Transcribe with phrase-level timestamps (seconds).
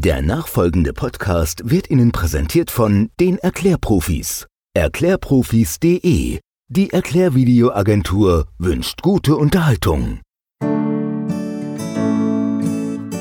[0.00, 4.46] Der nachfolgende Podcast wird Ihnen präsentiert von den Erklärprofis.
[4.72, 6.38] Erklärprofis.de.
[6.68, 10.20] Die Erklärvideoagentur wünscht gute Unterhaltung.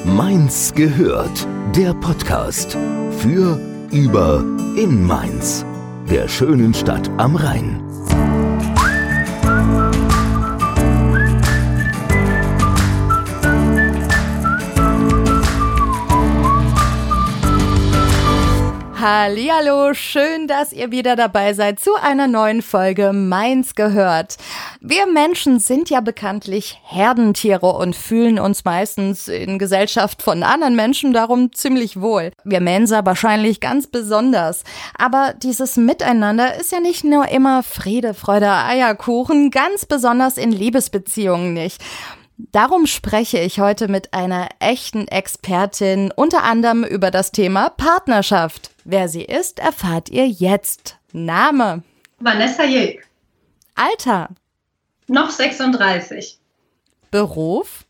[0.05, 1.47] Mainz gehört.
[1.75, 2.73] Der Podcast.
[2.73, 3.59] Für,
[3.91, 4.45] über,
[4.77, 5.65] in Mainz.
[6.11, 7.86] Der schönen Stadt am Rhein.
[19.09, 24.35] Hallo, schön, dass ihr wieder dabei seid zu einer neuen Folge Mainz gehört.
[24.81, 31.13] Wir Menschen sind ja bekanntlich Herdentiere und fühlen uns meistens in Gesellschaft von anderen Menschen
[31.13, 32.33] darum ziemlich wohl.
[32.43, 34.65] Wir Mensa wahrscheinlich ganz besonders.
[34.97, 41.53] Aber dieses Miteinander ist ja nicht nur immer Friede, Freude, Eierkuchen, ganz besonders in Liebesbeziehungen
[41.53, 41.81] nicht.
[42.39, 48.69] Darum spreche ich heute mit einer echten Expertin, unter anderem über das Thema Partnerschaft.
[48.85, 50.97] Wer sie ist, erfahrt ihr jetzt.
[51.13, 51.81] Name?
[52.19, 53.07] Vanessa Jilk.
[53.73, 54.29] Alter?
[55.07, 56.37] Noch 36.
[57.09, 57.85] Beruf?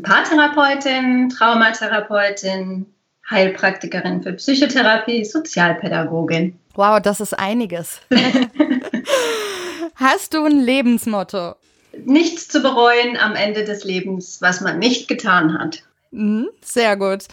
[0.00, 2.86] Paartherapeutin, Traumatherapeutin,
[3.28, 6.56] Heilpraktikerin für Psychotherapie, Sozialpädagogin.
[6.74, 8.00] Wow, das ist einiges.
[9.96, 11.56] Hast du ein Lebensmotto?
[12.04, 15.82] Nichts zu bereuen am Ende des Lebens, was man nicht getan hat.
[16.10, 17.24] Mhm, sehr gut.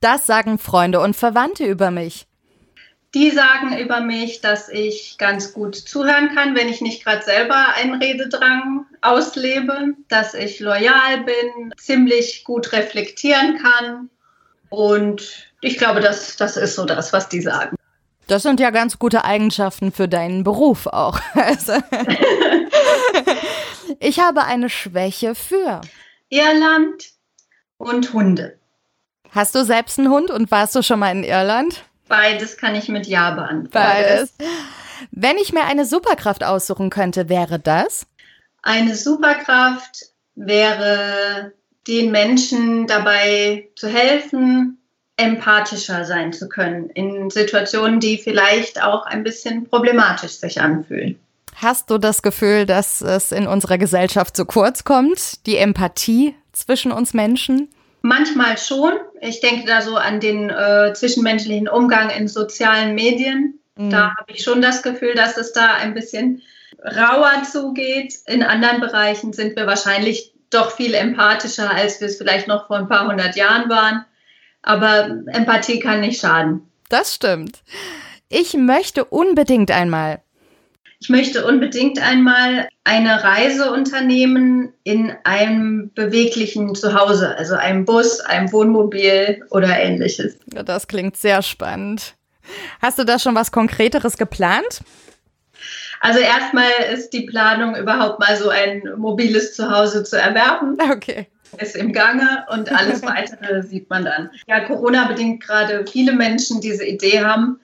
[0.00, 2.26] Das sagen Freunde und Verwandte über mich.
[3.14, 7.74] Die sagen über mich, dass ich ganz gut zuhören kann, wenn ich nicht gerade selber
[7.74, 14.10] einen Rededrang auslebe, dass ich loyal bin, ziemlich gut reflektieren kann.
[14.68, 17.76] Und ich glaube, das, das ist so das, was die sagen.
[18.26, 21.18] Das sind ja ganz gute Eigenschaften für deinen Beruf auch.
[21.34, 21.72] Also
[24.00, 25.80] ich habe eine Schwäche für
[26.28, 27.10] Irland
[27.76, 28.58] und Hunde.
[29.30, 31.84] Hast du selbst einen Hund und warst du schon mal in Irland?
[32.08, 33.70] Beides kann ich mit Ja beantworten.
[33.72, 34.34] Beides.
[35.10, 38.06] Wenn ich mir eine Superkraft aussuchen könnte, wäre das?
[38.62, 41.52] Eine Superkraft wäre,
[41.86, 44.78] den Menschen dabei zu helfen,
[45.16, 51.18] empathischer sein zu können in Situationen, die vielleicht auch ein bisschen problematisch sich anfühlen.
[51.60, 56.92] Hast du das Gefühl, dass es in unserer Gesellschaft zu kurz kommt, die Empathie zwischen
[56.92, 57.68] uns Menschen?
[58.02, 58.92] Manchmal schon.
[59.20, 63.58] Ich denke da so an den äh, zwischenmenschlichen Umgang in sozialen Medien.
[63.76, 63.90] Mhm.
[63.90, 66.42] Da habe ich schon das Gefühl, dass es da ein bisschen
[66.80, 68.14] rauer zugeht.
[68.26, 72.76] In anderen Bereichen sind wir wahrscheinlich doch viel empathischer, als wir es vielleicht noch vor
[72.76, 74.04] ein paar hundert Jahren waren.
[74.62, 76.68] Aber Empathie kann nicht schaden.
[76.88, 77.64] Das stimmt.
[78.28, 80.20] Ich möchte unbedingt einmal
[81.00, 88.50] ich möchte unbedingt einmal eine Reise unternehmen in einem beweglichen Zuhause, also einem Bus, einem
[88.50, 90.36] Wohnmobil oder ähnliches.
[90.52, 92.14] Ja, das klingt sehr spannend.
[92.80, 94.80] Hast du da schon was Konkreteres geplant?
[96.00, 100.76] Also erstmal ist die Planung überhaupt mal so ein mobiles Zuhause zu erwerben.
[100.92, 101.28] Okay.
[101.58, 104.30] Ist im Gange und alles weitere sieht man dann.
[104.46, 107.60] Ja, Corona bedingt gerade viele Menschen diese Idee haben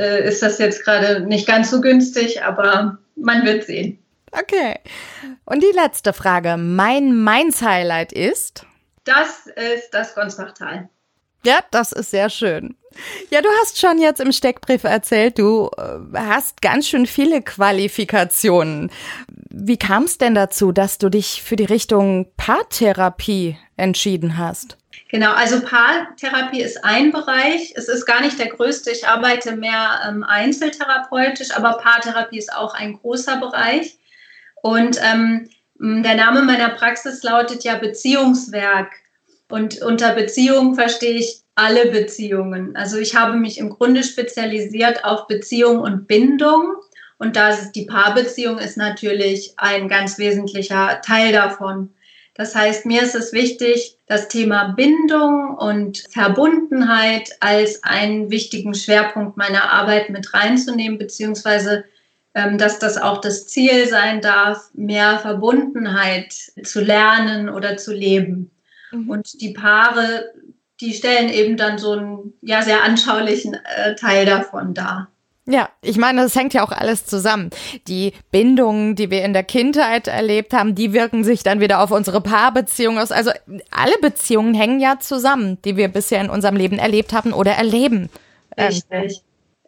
[0.00, 3.98] äh, ist das jetzt gerade nicht ganz so günstig, aber man wird sehen.
[4.32, 4.76] Okay.
[5.44, 6.56] Und die letzte Frage.
[6.56, 8.64] Mein Mainz-Highlight ist?
[9.04, 10.88] Das ist das Gonsbachtal.
[11.44, 12.76] Ja, das ist sehr schön.
[13.30, 18.90] Ja, du hast schon jetzt im Steckbrief erzählt, du äh, hast ganz schön viele Qualifikationen.
[19.48, 24.76] Wie kam es denn dazu, dass du dich für die Richtung Paartherapie entschieden hast?
[25.10, 27.72] Genau, also Paartherapie ist ein Bereich.
[27.74, 28.92] Es ist gar nicht der größte.
[28.92, 33.98] Ich arbeite mehr ähm, einzeltherapeutisch, aber Paartherapie ist auch ein großer Bereich.
[34.62, 35.50] Und ähm,
[35.80, 38.92] der Name meiner Praxis lautet ja Beziehungswerk.
[39.48, 42.76] Und unter Beziehung verstehe ich alle Beziehungen.
[42.76, 46.76] Also ich habe mich im Grunde spezialisiert auf Beziehung und Bindung.
[47.18, 51.92] Und das, die Paarbeziehung ist natürlich ein ganz wesentlicher Teil davon.
[52.34, 59.36] Das heißt, mir ist es wichtig, das Thema Bindung und Verbundenheit als einen wichtigen Schwerpunkt
[59.36, 61.84] meiner Arbeit mit reinzunehmen, beziehungsweise
[62.34, 66.32] ähm, dass das auch das Ziel sein darf, mehr Verbundenheit
[66.62, 68.52] zu lernen oder zu leben.
[68.92, 69.10] Mhm.
[69.10, 70.32] Und die Paare,
[70.80, 75.10] die stellen eben dann so einen ja, sehr anschaulichen äh, Teil davon dar.
[75.46, 77.50] Ja, ich meine, das hängt ja auch alles zusammen.
[77.88, 81.90] Die Bindungen, die wir in der Kindheit erlebt haben, die wirken sich dann wieder auf
[81.90, 83.10] unsere Paarbeziehung aus.
[83.10, 83.30] Also
[83.70, 88.10] alle Beziehungen hängen ja zusammen, die wir bisher in unserem Leben erlebt haben oder erleben.
[88.58, 89.22] Richtig.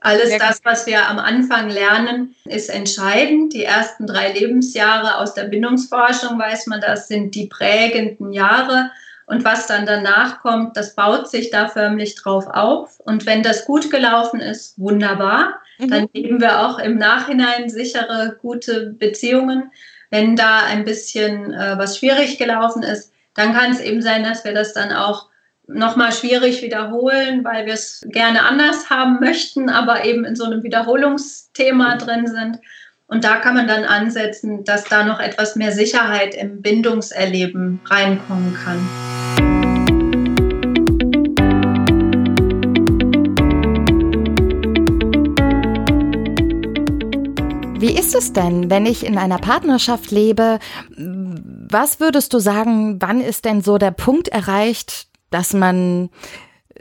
[0.04, 3.52] Alles das, was wir am Anfang lernen, ist entscheidend.
[3.52, 8.90] Die ersten drei Lebensjahre aus der Bindungsforschung weiß man, das sind die prägenden Jahre.
[9.26, 13.00] Und was dann danach kommt, das baut sich da förmlich drauf auf.
[13.00, 15.60] Und wenn das gut gelaufen ist, wunderbar.
[15.78, 15.88] Mhm.
[15.88, 19.70] Dann leben wir auch im Nachhinein sichere, gute Beziehungen.
[20.10, 24.44] Wenn da ein bisschen äh, was schwierig gelaufen ist, dann kann es eben sein, dass
[24.44, 25.28] wir das dann auch
[25.66, 30.62] nochmal schwierig wiederholen, weil wir es gerne anders haben möchten, aber eben in so einem
[30.62, 32.58] Wiederholungsthema drin sind.
[33.12, 38.54] Und da kann man dann ansetzen, dass da noch etwas mehr Sicherheit im Bindungserleben reinkommen
[38.54, 38.78] kann.
[47.78, 50.58] Wie ist es denn, wenn ich in einer Partnerschaft lebe?
[50.96, 56.08] Was würdest du sagen, wann ist denn so der Punkt erreicht, dass man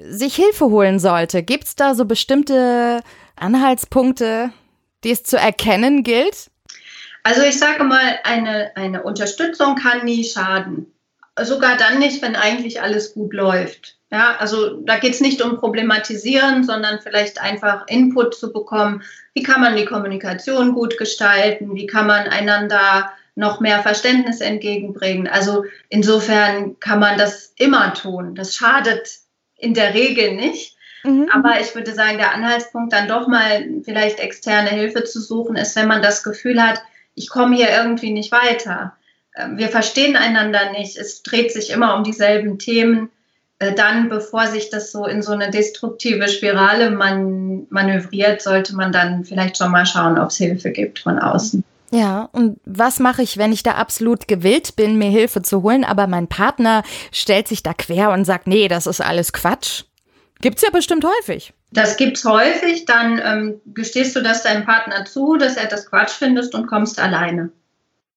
[0.02, 1.44] sich Hilfe holen sollte?
[1.44, 3.02] Gibt es da so bestimmte
[3.36, 4.52] Anhaltspunkte,
[5.04, 6.50] die es zu erkennen gilt?
[7.24, 10.92] Also ich sage mal, eine, eine Unterstützung kann nie schaden.
[11.40, 13.98] Sogar dann nicht, wenn eigentlich alles gut läuft.
[14.12, 19.04] Ja, also da geht es nicht um Problematisieren, sondern vielleicht einfach Input zu bekommen.
[19.34, 21.76] Wie kann man die Kommunikation gut gestalten?
[21.76, 25.30] Wie kann man einander noch mehr Verständnis entgegenbringen?
[25.30, 28.36] Also insofern kann man das immer tun.
[28.36, 29.20] Das schadet
[29.56, 30.76] in der Regel nicht.
[31.04, 31.30] Mhm.
[31.34, 35.76] Aber ich würde sagen, der Anhaltspunkt dann doch mal vielleicht externe Hilfe zu suchen, ist,
[35.76, 36.82] wenn man das Gefühl hat,
[37.16, 38.94] ich komme hier irgendwie nicht weiter.
[39.36, 40.98] Ähm, wir verstehen einander nicht.
[40.98, 43.10] Es dreht sich immer um dieselben Themen
[43.62, 48.92] äh, dann, bevor sich das so in so eine destruktive Spirale man manövriert, sollte man
[48.92, 51.64] dann vielleicht schon mal schauen, ob es Hilfe gibt von außen.
[51.92, 55.84] Ja, und was mache ich, wenn ich da absolut gewillt bin, mir Hilfe zu holen,
[55.84, 59.84] aber mein Partner stellt sich da quer und sagt, nee, das ist alles Quatsch?
[60.42, 61.54] Gibt's ja bestimmt häufig.
[61.72, 66.12] Das gibt's häufig, dann ähm, gestehst du das deinem Partner zu, dass er das Quatsch
[66.12, 67.52] findest und kommst alleine.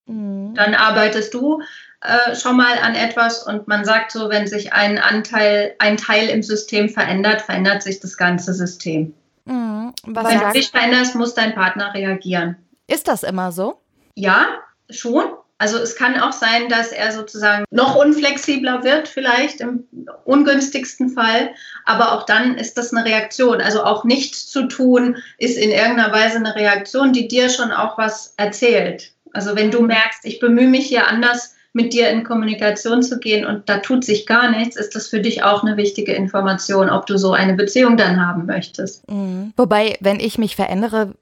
[0.06, 0.54] Mhm.
[0.54, 1.62] Dann arbeitest du
[2.00, 6.28] äh, schon mal an etwas und man sagt so, wenn sich ein Anteil, ein Teil
[6.28, 9.14] im System verändert, verändert sich das ganze System.
[9.44, 9.92] Mhm.
[10.06, 12.56] Was wenn du dich veränderst, muss dein Partner reagieren.
[12.86, 13.80] Ist das immer so?
[14.14, 14.46] Ja,
[14.90, 15.24] schon.
[15.58, 19.86] Also es kann auch sein, dass er sozusagen noch unflexibler wird, vielleicht im
[20.24, 21.54] ungünstigsten Fall.
[21.84, 23.60] Aber auch dann ist das eine Reaktion.
[23.60, 27.96] Also auch nichts zu tun ist in irgendeiner Weise eine Reaktion, die dir schon auch
[27.98, 29.12] was erzählt.
[29.32, 33.44] Also wenn du merkst, ich bemühe mich hier anders mit dir in Kommunikation zu gehen
[33.44, 37.06] und da tut sich gar nichts, ist das für dich auch eine wichtige Information, ob
[37.06, 39.10] du so eine Beziehung dann haben möchtest.
[39.10, 39.52] Mhm.
[39.56, 41.14] Wobei, wenn ich mich verändere,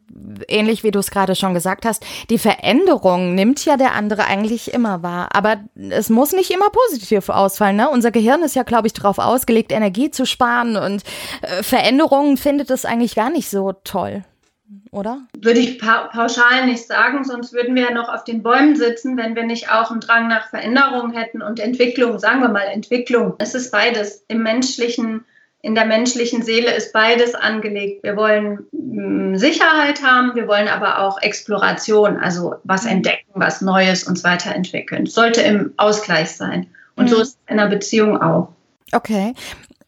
[0.48, 4.74] ähnlich wie du es gerade schon gesagt hast, die Veränderung nimmt ja der andere eigentlich
[4.74, 5.30] immer wahr.
[5.32, 5.56] Aber
[5.88, 7.76] es muss nicht immer positiv ausfallen.
[7.76, 7.88] Ne?
[7.88, 11.02] Unser Gehirn ist ja, glaube ich, darauf ausgelegt, Energie zu sparen und
[11.40, 14.22] äh, Veränderungen findet es eigentlich gar nicht so toll
[14.90, 15.22] oder?
[15.40, 19.16] Würde ich pa pauschal nicht sagen, sonst würden wir ja noch auf den Bäumen sitzen,
[19.16, 23.34] wenn wir nicht auch einen Drang nach Veränderung hätten und Entwicklung, sagen wir mal Entwicklung.
[23.38, 24.24] Es ist beides.
[24.28, 25.24] Im menschlichen,
[25.62, 28.02] in der menschlichen Seele ist beides angelegt.
[28.02, 33.60] Wir wollen mh, mm, Sicherheit haben, wir wollen aber auch Exploration, also was entdecken, was
[33.60, 35.04] Neues uns weiterentwickeln.
[35.04, 36.66] Es sollte im Ausgleich sein.
[36.96, 37.08] Und mhm.
[37.08, 38.48] so ist es in einer Beziehung auch.
[38.92, 39.32] Okay.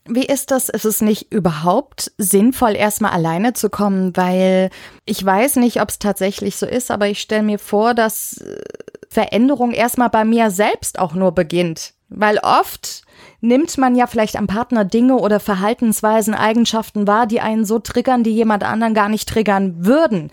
[0.07, 0.69] Wie ist das?
[0.69, 4.15] Ist es nicht überhaupt sinnvoll, erstmal alleine zu kommen?
[4.17, 4.71] Weil
[5.07, 8.61] ich weiß nicht, ob es tatsächlich so ist, aber ich stelle mir vor, dass äh,
[9.09, 11.95] Veränderung erstmal bei mir selbst auch nur beginnt.
[12.11, 13.03] Weil oft
[13.41, 18.25] nimmt man ja vielleicht am Partner Dinge oder Verhaltensweisen, Eigenschaften wahr, die einen so triggern,
[18.25, 20.31] die jemand anderen gar nicht triggern würden.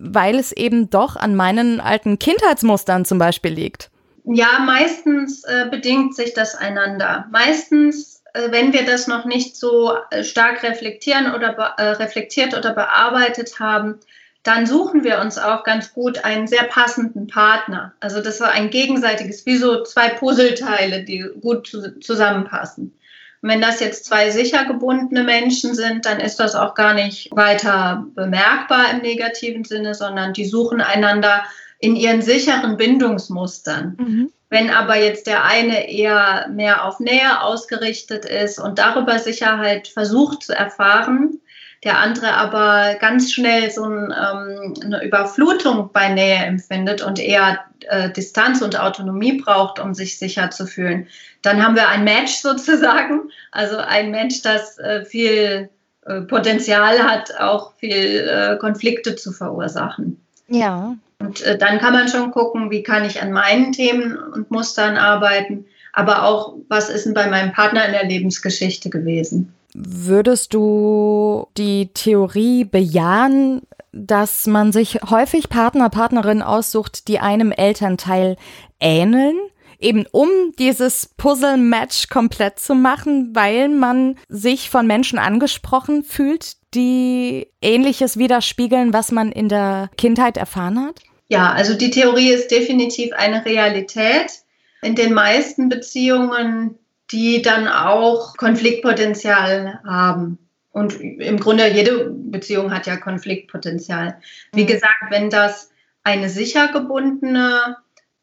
[0.00, 3.90] Weil es eben doch an meinen alten Kindheitsmustern zum Beispiel liegt.
[4.24, 7.26] Ja, meistens äh, bedingt sich das einander.
[7.30, 13.58] Meistens wenn wir das noch nicht so äh, stark reflektieren oder äh, reflektiert oder bearbeitet
[13.60, 14.00] haben,
[14.42, 17.92] dann suchen wir uns auch ganz gut einen sehr passenden Partner.
[18.00, 22.98] Also das war ein gegenseitiges, wie so zwei Puzzleteile, die gut zu, zusammenpassen.
[23.40, 27.28] Und wenn das jetzt zwei sicher gebundene Menschen sind, dann ist das auch gar nicht
[27.32, 31.44] weiter bemerkbar im negativen Sinne, sondern die suchen einander
[31.82, 33.96] in ihren sicheren Bindungsmustern.
[33.98, 34.32] Mhm.
[34.48, 40.44] Wenn aber jetzt der eine eher mehr auf Nähe ausgerichtet ist und darüber Sicherheit versucht
[40.44, 41.40] zu erfahren,
[41.82, 47.58] der andere aber ganz schnell so ein, ähm, eine Überflutung bei Nähe empfindet und eher
[47.88, 51.08] äh, Distanz und Autonomie braucht, um sich sicher zu fühlen,
[51.42, 55.68] dann haben wir ein Match sozusagen, also ein Mensch, das äh, viel
[56.06, 60.20] äh, Potenzial hat, auch viel äh, Konflikte zu verursachen.
[60.46, 60.94] Ja.
[61.22, 64.96] Und äh, dann kann man schon gucken, wie kann ich an meinen Themen und Mustern
[64.96, 69.52] arbeiten, aber auch, was ist denn bei meinem Partner in der Lebensgeschichte gewesen.
[69.74, 73.62] Würdest du die Theorie bejahen,
[73.92, 78.36] dass man sich häufig Partner, Partnerinnen aussucht, die einem Elternteil
[78.80, 79.36] ähneln?
[79.82, 87.48] eben um dieses Puzzle-Match komplett zu machen, weil man sich von Menschen angesprochen fühlt, die
[87.60, 91.00] ähnliches widerspiegeln, was man in der Kindheit erfahren hat?
[91.32, 94.42] Ja, also die Theorie ist definitiv eine Realität.
[94.82, 96.78] In den meisten Beziehungen,
[97.10, 100.38] die dann auch Konfliktpotenzial haben.
[100.72, 104.18] Und im Grunde jede Beziehung hat ja Konfliktpotenzial.
[104.52, 104.66] Wie mhm.
[104.66, 105.70] gesagt, wenn das
[106.04, 107.78] eine sicher gebundene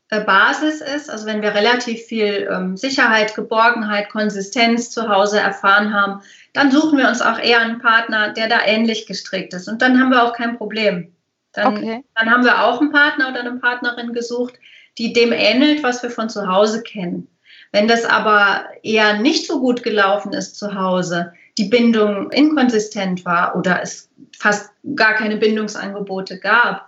[0.10, 5.96] äh, Basis ist, also wenn wir relativ viel ähm, Sicherheit, Geborgenheit, Konsistenz zu Hause erfahren
[5.96, 6.22] haben,
[6.54, 9.68] dann suchen wir uns auch eher einen Partner, der da ähnlich gestrickt ist.
[9.68, 11.12] Und dann haben wir auch kein Problem.
[11.54, 12.04] Dann, okay.
[12.16, 14.54] dann haben wir auch einen Partner oder eine Partnerin gesucht,
[14.98, 17.28] die dem ähnelt, was wir von zu Hause kennen.
[17.72, 23.56] Wenn das aber eher nicht so gut gelaufen ist zu Hause, die Bindung inkonsistent war
[23.56, 26.88] oder es fast gar keine Bindungsangebote gab,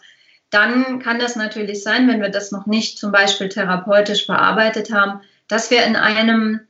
[0.50, 5.22] dann kann das natürlich sein, wenn wir das noch nicht zum Beispiel therapeutisch bearbeitet haben,
[5.48, 6.62] dass wir in einem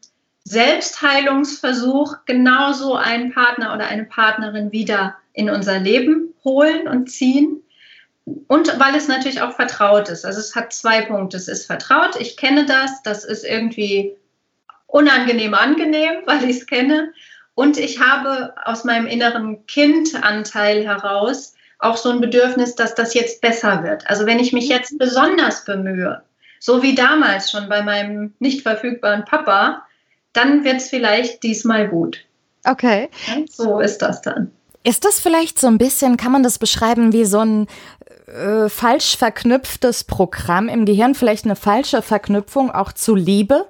[0.44, 7.62] Selbstheilungsversuch genauso einen Partner oder eine Partnerin wieder in unser Leben holen und ziehen.
[8.26, 10.26] Und weil es natürlich auch vertraut ist.
[10.26, 11.38] Also es hat zwei Punkte.
[11.38, 14.16] Es ist vertraut, ich kenne das, das ist irgendwie
[14.88, 17.14] unangenehm angenehm, weil ich es kenne.
[17.56, 23.42] Und ich habe aus meinem inneren Kindanteil heraus auch so ein Bedürfnis, dass das jetzt
[23.42, 24.08] besser wird.
[24.08, 26.22] Also wenn ich mich jetzt besonders bemühe,
[26.60, 29.84] so wie damals schon bei meinem nicht verfügbaren Papa,
[30.34, 32.20] dann wird es vielleicht diesmal gut.
[32.66, 33.10] Okay.
[33.50, 34.52] So ist das dann.
[34.84, 37.68] Ist das vielleicht so ein bisschen, kann man das beschreiben wie so ein
[38.32, 43.68] äh, falsch verknüpftes Programm im Gehirn, vielleicht eine falsche Verknüpfung auch zu Liebe?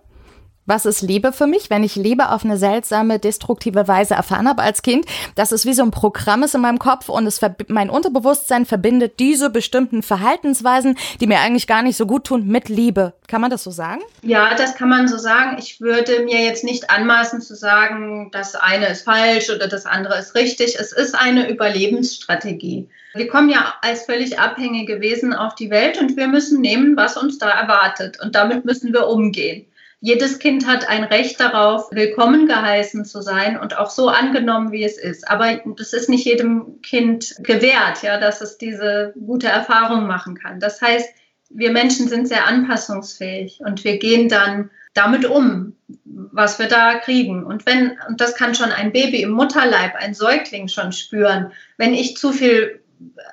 [0.68, 4.62] Was ist Liebe für mich, wenn ich Liebe auf eine seltsame, destruktive Weise erfahren habe
[4.62, 5.06] als Kind?
[5.34, 9.20] Das ist wie so ein Programm ist in meinem Kopf und es mein Unterbewusstsein verbindet
[9.20, 13.13] diese bestimmten Verhaltensweisen, die mir eigentlich gar nicht so gut tun, mit Liebe.
[13.27, 14.01] Kann man das so sagen?
[14.22, 15.58] Ja, das kann man so sagen.
[15.58, 20.20] Ich würde mir jetzt nicht anmaßen zu sagen, das eine ist falsch oder das andere
[20.20, 20.77] ist richtig.
[20.80, 22.88] Es ist eine Überlebensstrategie.
[23.13, 27.18] Wir kommen ja als völlig abhängige Wesen auf die Welt und wir müssen nehmen, was
[27.18, 28.20] uns da erwartet.
[28.22, 29.65] Und damit müssen wir umgehen.
[30.03, 34.84] Jedes Kind hat ein Recht darauf, willkommen geheißen zu sein und auch so angenommen, wie
[34.84, 35.29] es ist.
[35.29, 40.60] Aber das ist nicht jedem Kind gewährt, ja, dass es diese gute Erfahrung machen kann.
[40.60, 41.08] Das heißt,
[41.51, 47.43] wir Menschen sind sehr anpassungsfähig und wir gehen dann damit um, was wir da kriegen.
[47.43, 51.93] Und wenn, und das kann schon ein Baby im Mutterleib, ein Säugling schon spüren, wenn
[51.93, 52.81] ich zu viel,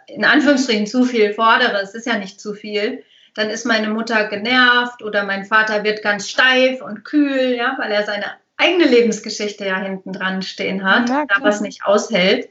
[0.06, 3.04] in Anführungsstrichen zu viel fordere, es ist ja nicht zu viel,
[3.38, 7.92] dann ist meine Mutter genervt oder mein Vater wird ganz steif und kühl, ja, weil
[7.92, 8.24] er seine
[8.56, 12.48] eigene Lebensgeschichte ja hinten dran stehen hat, ja, da was nicht aushält,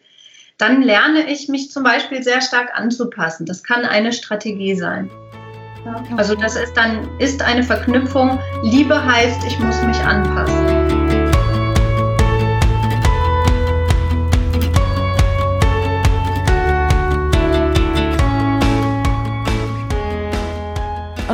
[0.57, 3.45] dann lerne ich mich zum Beispiel sehr stark anzupassen.
[3.45, 5.11] Das kann eine Strategie sein.
[6.15, 8.39] Also das ist dann ist eine Verknüpfung.
[8.63, 11.06] Liebe heißt, ich muss mich anpassen.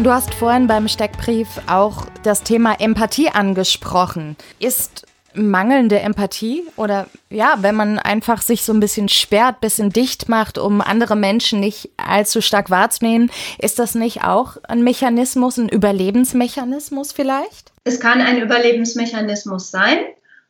[0.03, 4.35] Du hast vorhin beim Steckbrief auch das Thema Empathie angesprochen.
[4.59, 10.29] Ist mangelnde Empathie oder ja, wenn man einfach sich so ein bisschen sperrt, bisschen dicht
[10.29, 15.69] macht, um andere Menschen nicht allzu stark wahrzunehmen, ist das nicht auch ein Mechanismus, ein
[15.69, 17.71] Überlebensmechanismus vielleicht?
[17.83, 19.99] Es kann ein Überlebensmechanismus sein.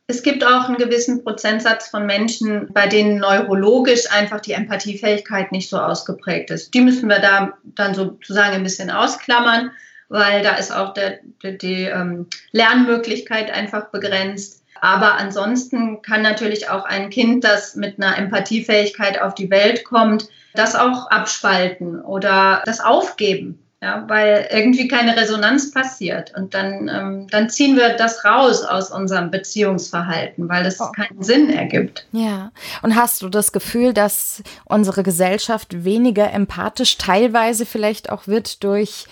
[0.06, 5.70] Es gibt auch einen gewissen Prozentsatz von Menschen, bei denen neurologisch einfach die Empathiefähigkeit nicht
[5.70, 6.74] so ausgeprägt ist.
[6.74, 9.70] Die müssen wir da dann sozusagen ein bisschen ausklammern,
[10.10, 14.62] weil da ist auch der, die, die ähm, Lernmöglichkeit einfach begrenzt.
[14.78, 20.28] Aber ansonsten kann natürlich auch ein Kind, das mit einer Empathiefähigkeit auf die Welt kommt,
[20.54, 26.32] das auch abspalten oder das aufgeben ja, weil irgendwie keine Resonanz passiert.
[26.34, 30.90] Und dann, ähm, dann ziehen wir das raus aus unserem Beziehungsverhalten, weil es oh.
[30.90, 32.06] keinen Sinn ergibt.
[32.12, 32.50] Ja,
[32.80, 39.04] und hast du das Gefühl, dass unsere Gesellschaft weniger empathisch teilweise vielleicht auch wird durch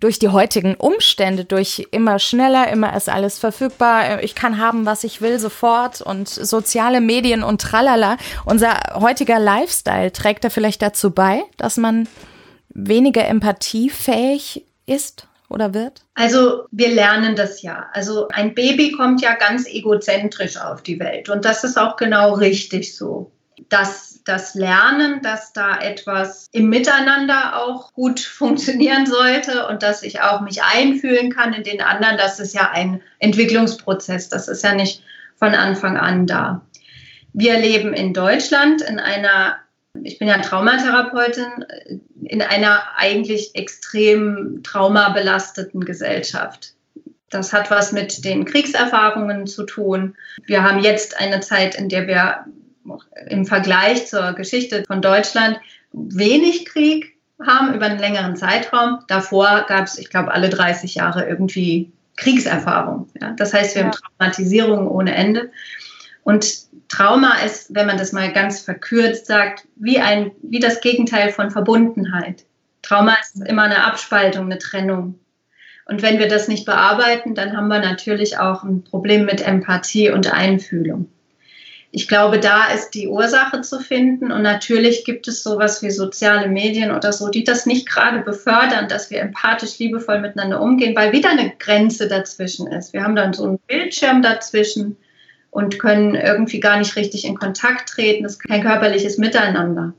[0.00, 5.02] durch die heutigen Umstände, durch immer schneller, immer ist alles verfügbar, ich kann haben, was
[5.02, 8.18] ich will, sofort und soziale Medien und tralala.
[8.44, 12.06] Unser heutiger Lifestyle trägt da vielleicht dazu bei, dass man
[12.74, 16.02] weniger empathiefähig ist oder wird?
[16.14, 17.86] Also wir lernen das ja.
[17.92, 22.34] Also ein Baby kommt ja ganz egozentrisch auf die Welt und das ist auch genau
[22.34, 23.30] richtig so.
[23.68, 30.20] Dass das Lernen, dass da etwas im Miteinander auch gut funktionieren sollte und dass ich
[30.20, 34.28] auch mich einfühlen kann in den anderen, das ist ja ein Entwicklungsprozess.
[34.28, 35.02] Das ist ja nicht
[35.36, 36.62] von Anfang an da.
[37.32, 39.56] Wir leben in Deutschland in einer
[40.02, 41.64] ich bin ja Traumatherapeutin
[42.22, 46.74] in einer eigentlich extrem traumabelasteten Gesellschaft.
[47.30, 50.16] Das hat was mit den Kriegserfahrungen zu tun.
[50.44, 52.44] Wir haben jetzt eine Zeit, in der wir
[53.28, 55.58] im Vergleich zur Geschichte von Deutschland
[55.92, 59.00] wenig Krieg haben über einen längeren Zeitraum.
[59.08, 63.08] Davor gab es, ich glaube, alle 30 Jahre irgendwie Kriegserfahrung.
[63.20, 63.32] Ja?
[63.32, 63.88] Das heißt, wir ja.
[63.88, 65.50] haben Traumatisierung ohne Ende.
[66.24, 71.30] Und Trauma ist, wenn man das mal ganz verkürzt sagt, wie, ein, wie das Gegenteil
[71.30, 72.44] von Verbundenheit.
[72.82, 75.18] Trauma ist immer eine Abspaltung, eine Trennung.
[75.86, 80.10] Und wenn wir das nicht bearbeiten, dann haben wir natürlich auch ein Problem mit Empathie
[80.10, 81.08] und Einfühlung.
[81.90, 84.32] Ich glaube, da ist die Ursache zu finden.
[84.32, 88.88] Und natürlich gibt es sowas wie soziale Medien oder so, die das nicht gerade befördern,
[88.88, 92.92] dass wir empathisch, liebevoll miteinander umgehen, weil wieder eine Grenze dazwischen ist.
[92.94, 94.96] Wir haben dann so einen Bildschirm dazwischen
[95.54, 98.24] und können irgendwie gar nicht richtig in Kontakt treten.
[98.24, 99.92] Es ist kein körperliches Miteinander.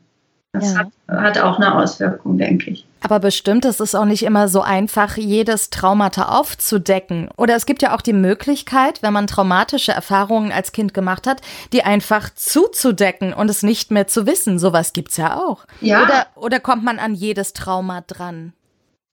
[0.52, 0.80] Das ja.
[0.80, 2.86] hat, hat, auch eine Auswirkung, denke ich.
[3.00, 7.30] Aber bestimmt ist es auch nicht immer so einfach, jedes Traumata aufzudecken.
[7.38, 11.42] Oder es gibt ja auch die Möglichkeit, wenn man traumatische Erfahrungen als Kind gemacht hat,
[11.72, 14.60] die einfach zuzudecken und es nicht mehr zu wissen.
[14.60, 15.66] Sowas gibt es ja auch.
[15.80, 16.04] Ja.
[16.04, 18.52] Oder, oder kommt man an jedes Trauma dran?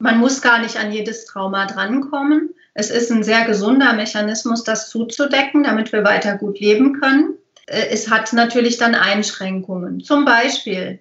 [0.03, 2.51] Man muss gar nicht an jedes Trauma drankommen.
[2.75, 7.35] Es ist ein sehr gesunder Mechanismus, das zuzudecken, damit wir weiter gut leben können.
[7.67, 10.01] Äh, es hat natürlich dann Einschränkungen.
[10.01, 10.99] Zum Beispiel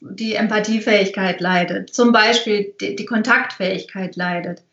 [0.00, 4.64] die Empathiefähigkeit leidet, zum Beispiel die, Kontaktfähigkeit leidet.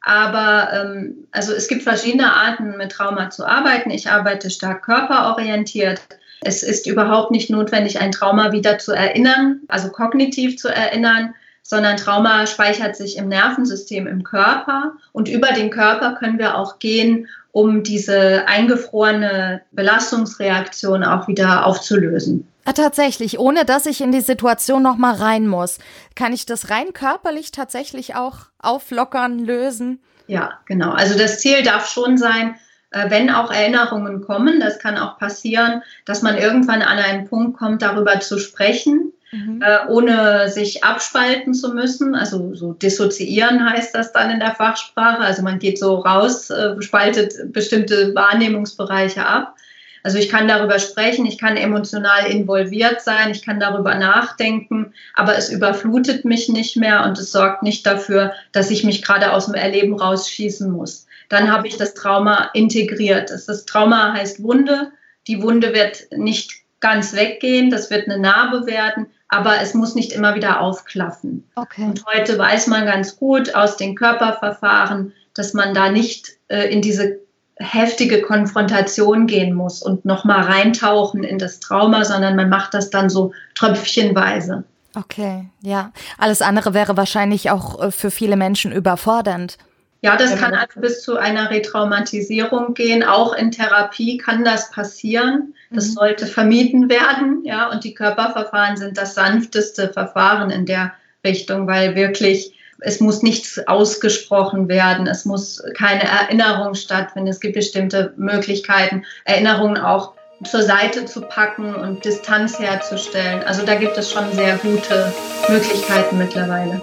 [0.00, 3.90] Aber ähm, also es gibt verschiedene Arten, mit Trauma zu arbeiten.
[3.90, 6.00] Ich arbeite stark körperorientiert.
[6.40, 11.96] Es ist überhaupt nicht notwendig, ein Trauma wieder zu erinnern, also kognitiv zu erinnern, sondern
[11.96, 14.92] Trauma speichert sich im Nervensystem, im Körper.
[15.12, 22.48] Und über den Körper können wir auch gehen, um diese eingefrorene Belastungsreaktion auch wieder aufzulösen.
[22.64, 25.78] Ah, tatsächlich, ohne dass ich in die Situation noch mal rein muss,
[26.14, 30.00] kann ich das rein körperlich tatsächlich auch auflockern, lösen.
[30.28, 30.92] Ja, genau.
[30.92, 32.54] Also das Ziel darf schon sein,
[32.92, 37.58] äh, wenn auch Erinnerungen kommen, das kann auch passieren, dass man irgendwann an einen Punkt
[37.58, 39.60] kommt, darüber zu sprechen, mhm.
[39.62, 42.14] Äh, ohne sich abspalten zu müssen.
[42.14, 45.20] Also so dissoziieren heißt das dann in der Fachsprache.
[45.20, 49.56] Also man geht so raus, äh, spaltet bestimmte Wahrnehmungsbereiche ab.
[50.04, 55.36] Also ich kann darüber sprechen, ich kann emotional involviert sein, ich kann darüber nachdenken, aber
[55.36, 59.46] es überflutet mich nicht mehr und es sorgt nicht dafür, dass ich mich gerade aus
[59.46, 61.06] dem Erleben rausschießen muss.
[61.28, 63.30] Dann habe ich das Trauma integriert.
[63.30, 64.90] Das Trauma heißt Wunde.
[65.28, 70.12] Die Wunde wird nicht ganz weggehen, das wird eine Narbe werden, aber es muss nicht
[70.12, 71.48] immer wieder aufklaffen.
[71.54, 71.84] Okay.
[71.84, 76.82] Und heute weiß man ganz gut aus den Körperverfahren, dass man da nicht äh, in
[76.82, 77.18] diese
[77.56, 83.08] heftige Konfrontation gehen muss und nochmal reintauchen in das Trauma, sondern man macht das dann
[83.08, 84.64] so tröpfchenweise.
[84.94, 85.92] Okay, ja.
[86.18, 89.56] Alles andere wäre wahrscheinlich auch äh, für viele Menschen überfordernd.
[90.04, 93.04] Ja, das kann also bis zu einer Retraumatisierung gehen.
[93.04, 95.54] Auch in Therapie kann das passieren.
[95.70, 95.92] Das mhm.
[95.92, 97.44] sollte vermieden werden.
[97.44, 100.92] Ja, und die Körperverfahren sind das sanfteste Verfahren in der
[101.24, 107.28] Richtung, weil wirklich es muss nichts ausgesprochen werden, es muss keine Erinnerung stattfinden.
[107.28, 113.44] Es gibt bestimmte Möglichkeiten, Erinnerungen auch zur Seite zu packen und Distanz herzustellen.
[113.44, 115.12] Also da gibt es schon sehr gute
[115.48, 116.82] Möglichkeiten mittlerweile.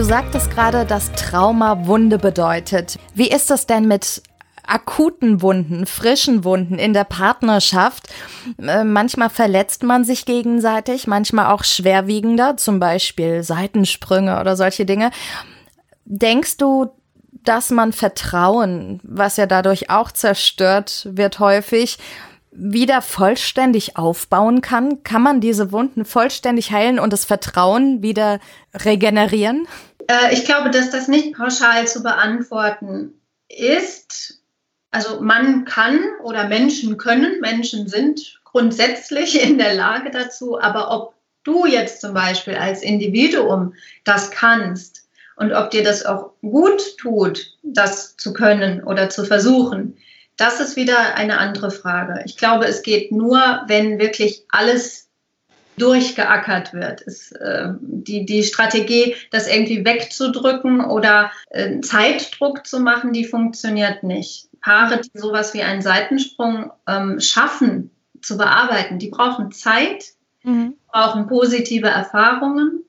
[0.00, 2.98] Du sagtest gerade, dass Trauma Wunde bedeutet.
[3.12, 4.22] Wie ist das denn mit
[4.66, 8.08] akuten Wunden, frischen Wunden in der Partnerschaft.
[8.58, 15.10] Äh, manchmal verletzt man sich gegenseitig, manchmal auch schwerwiegender, zum Beispiel Seitensprünge oder solche Dinge.
[16.06, 16.92] Denkst du,
[17.44, 21.98] dass man Vertrauen, was ja dadurch auch zerstört wird häufig,
[22.52, 25.02] wieder vollständig aufbauen kann?
[25.02, 28.40] Kann man diese Wunden vollständig heilen und das Vertrauen wieder
[28.74, 29.66] regenerieren?
[30.10, 34.40] Äh, ich glaube, dass das nicht pauschal zu beantworten ist.
[34.90, 41.14] Also man kann oder Menschen können, Menschen sind grundsätzlich in der Lage dazu, aber ob
[41.44, 47.56] du jetzt zum Beispiel als Individuum das kannst und ob dir das auch gut tut,
[47.62, 49.96] das zu können oder zu versuchen,
[50.36, 52.22] das ist wieder eine andere Frage.
[52.24, 55.09] Ich glaube, es geht nur, wenn wirklich alles
[55.80, 57.02] durchgeackert wird.
[57.06, 64.02] Es, äh, die, die Strategie, das irgendwie wegzudrücken oder äh, Zeitdruck zu machen, die funktioniert
[64.02, 64.48] nicht.
[64.60, 67.90] Paare, die sowas wie einen Seitensprung ähm, schaffen
[68.20, 70.04] zu bearbeiten, die brauchen Zeit,
[70.42, 70.74] mhm.
[70.92, 72.84] brauchen positive Erfahrungen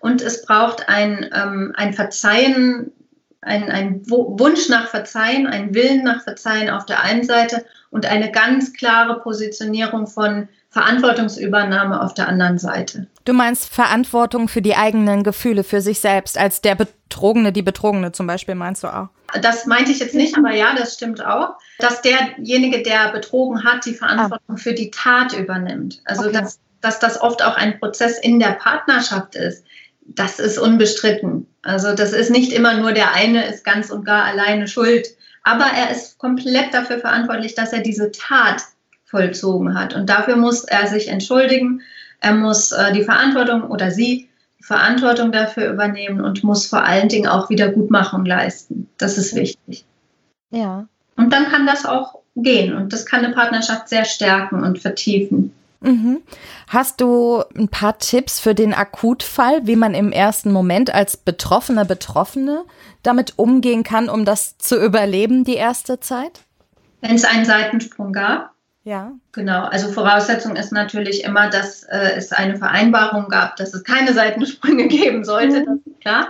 [0.00, 2.92] und es braucht ein, ähm, ein Verzeihen,
[3.40, 8.30] ein, ein Wunsch nach Verzeihen, ein Willen nach Verzeihen auf der einen Seite und eine
[8.30, 13.06] ganz klare Positionierung von Verantwortungsübernahme auf der anderen Seite.
[13.24, 18.10] Du meinst Verantwortung für die eigenen Gefühle, für sich selbst, als der Betrogene, die Betrogene
[18.10, 19.08] zum Beispiel, meinst du auch?
[19.40, 23.86] Das meinte ich jetzt nicht, aber ja, das stimmt auch, dass derjenige, der betrogen hat,
[23.86, 24.58] die Verantwortung ah.
[24.58, 26.00] für die Tat übernimmt.
[26.06, 26.40] Also okay.
[26.40, 29.64] dass, dass das oft auch ein Prozess in der Partnerschaft ist,
[30.00, 31.46] das ist unbestritten.
[31.62, 35.06] Also das ist nicht immer nur der eine ist ganz und gar alleine schuld,
[35.44, 38.62] aber er ist komplett dafür verantwortlich, dass er diese Tat
[39.14, 39.94] vollzogen hat.
[39.94, 41.82] Und dafür muss er sich entschuldigen.
[42.20, 47.08] Er muss äh, die Verantwortung oder sie die Verantwortung dafür übernehmen und muss vor allen
[47.08, 48.88] Dingen auch Wiedergutmachung leisten.
[48.98, 49.84] Das ist wichtig.
[50.50, 50.86] Ja.
[51.16, 55.54] Und dann kann das auch gehen und das kann eine Partnerschaft sehr stärken und vertiefen.
[55.80, 56.22] Mhm.
[56.66, 61.84] Hast du ein paar Tipps für den Akutfall, wie man im ersten Moment als Betroffener,
[61.84, 62.64] Betroffene
[63.04, 66.40] damit umgehen kann, um das zu überleben, die erste Zeit?
[67.00, 68.53] Wenn es einen Seitensprung gab,
[68.84, 69.12] ja.
[69.32, 69.64] Genau.
[69.64, 74.88] Also Voraussetzung ist natürlich immer, dass äh, es eine Vereinbarung gab, dass es keine Seitensprünge
[74.88, 75.60] geben sollte.
[75.60, 75.66] Mhm.
[75.66, 76.28] Das ist klar.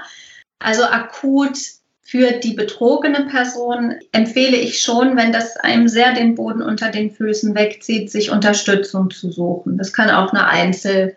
[0.60, 1.58] Also akut
[2.02, 7.10] für die betrogene Person empfehle ich schon, wenn das einem sehr den Boden unter den
[7.10, 9.78] Füßen wegzieht, sich Unterstützung zu suchen.
[9.78, 11.16] Das kann auch eine Einzel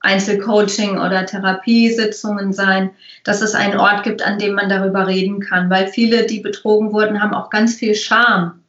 [0.00, 2.90] Einzelcoaching oder Therapiesitzungen sein,
[3.24, 6.92] dass es einen Ort gibt, an dem man darüber reden kann, weil viele, die betrogen
[6.92, 8.60] wurden, haben auch ganz viel Scham,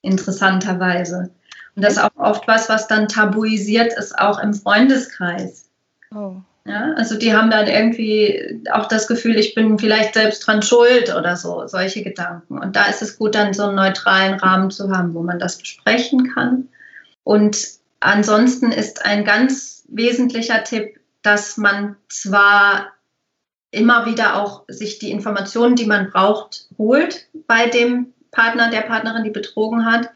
[0.00, 1.30] interessanterweise.
[1.74, 5.70] Und das ist auch oft was, was dann tabuisiert ist, auch im Freundeskreis.
[6.14, 6.36] Oh.
[6.64, 11.12] Ja, also die haben dann irgendwie auch das Gefühl, ich bin vielleicht selbst dran schuld
[11.12, 12.58] oder so, solche Gedanken.
[12.58, 15.58] Und da ist es gut, dann so einen neutralen Rahmen zu haben, wo man das
[15.58, 16.68] besprechen kann.
[17.24, 17.66] Und
[17.98, 22.92] ansonsten ist ein ganz wesentlicher Tipp, dass man zwar
[23.72, 29.24] immer wieder auch sich die Informationen, die man braucht, holt bei dem Partner, der Partnerin,
[29.24, 30.10] die betrogen hat,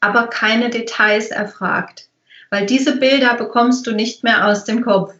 [0.00, 2.08] aber keine Details erfragt.
[2.50, 5.14] Weil diese Bilder bekommst du nicht mehr aus dem Kopf.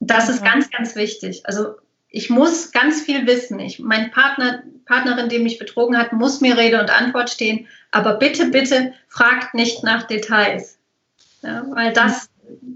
[0.00, 1.42] Das ist ganz, ganz wichtig.
[1.44, 1.76] Also
[2.08, 3.58] ich muss ganz viel wissen.
[3.58, 7.66] Ich, mein Partner, Partnerin, die mich betrogen hat, muss mir Rede und Antwort stehen.
[7.90, 10.78] Aber bitte, bitte fragt nicht nach Details.
[11.42, 12.30] Ja, weil das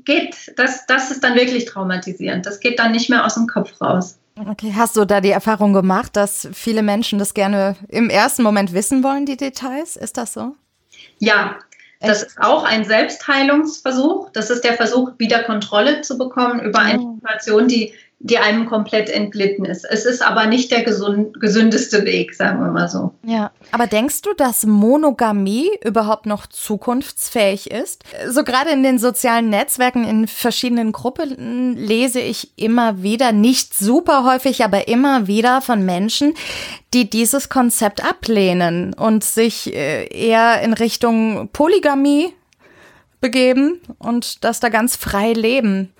[0.04, 2.46] geht, das, das ist dann wirklich traumatisierend.
[2.46, 4.18] Das geht dann nicht mehr aus dem Kopf raus.
[4.36, 8.72] Okay, hast du da die Erfahrung gemacht, dass viele Menschen das gerne im ersten Moment
[8.72, 9.96] wissen wollen, die Details?
[9.96, 10.54] Ist das so?
[11.18, 11.58] Ja,
[12.00, 14.30] das ist auch ein Selbstheilungsversuch.
[14.30, 17.14] Das ist der Versuch, wieder Kontrolle zu bekommen über eine oh.
[17.14, 19.84] Situation, die die einem komplett entglitten ist.
[19.84, 23.14] Es ist aber nicht der gesund, gesündeste Weg, sagen wir mal so.
[23.22, 28.02] Ja, aber denkst du, dass Monogamie überhaupt noch zukunftsfähig ist?
[28.28, 34.24] So gerade in den sozialen Netzwerken, in verschiedenen Gruppen lese ich immer wieder, nicht super
[34.24, 36.34] häufig, aber immer wieder von Menschen,
[36.94, 42.34] die dieses Konzept ablehnen und sich äh, eher in Richtung Polygamie
[43.20, 45.92] begeben und das da ganz frei leben.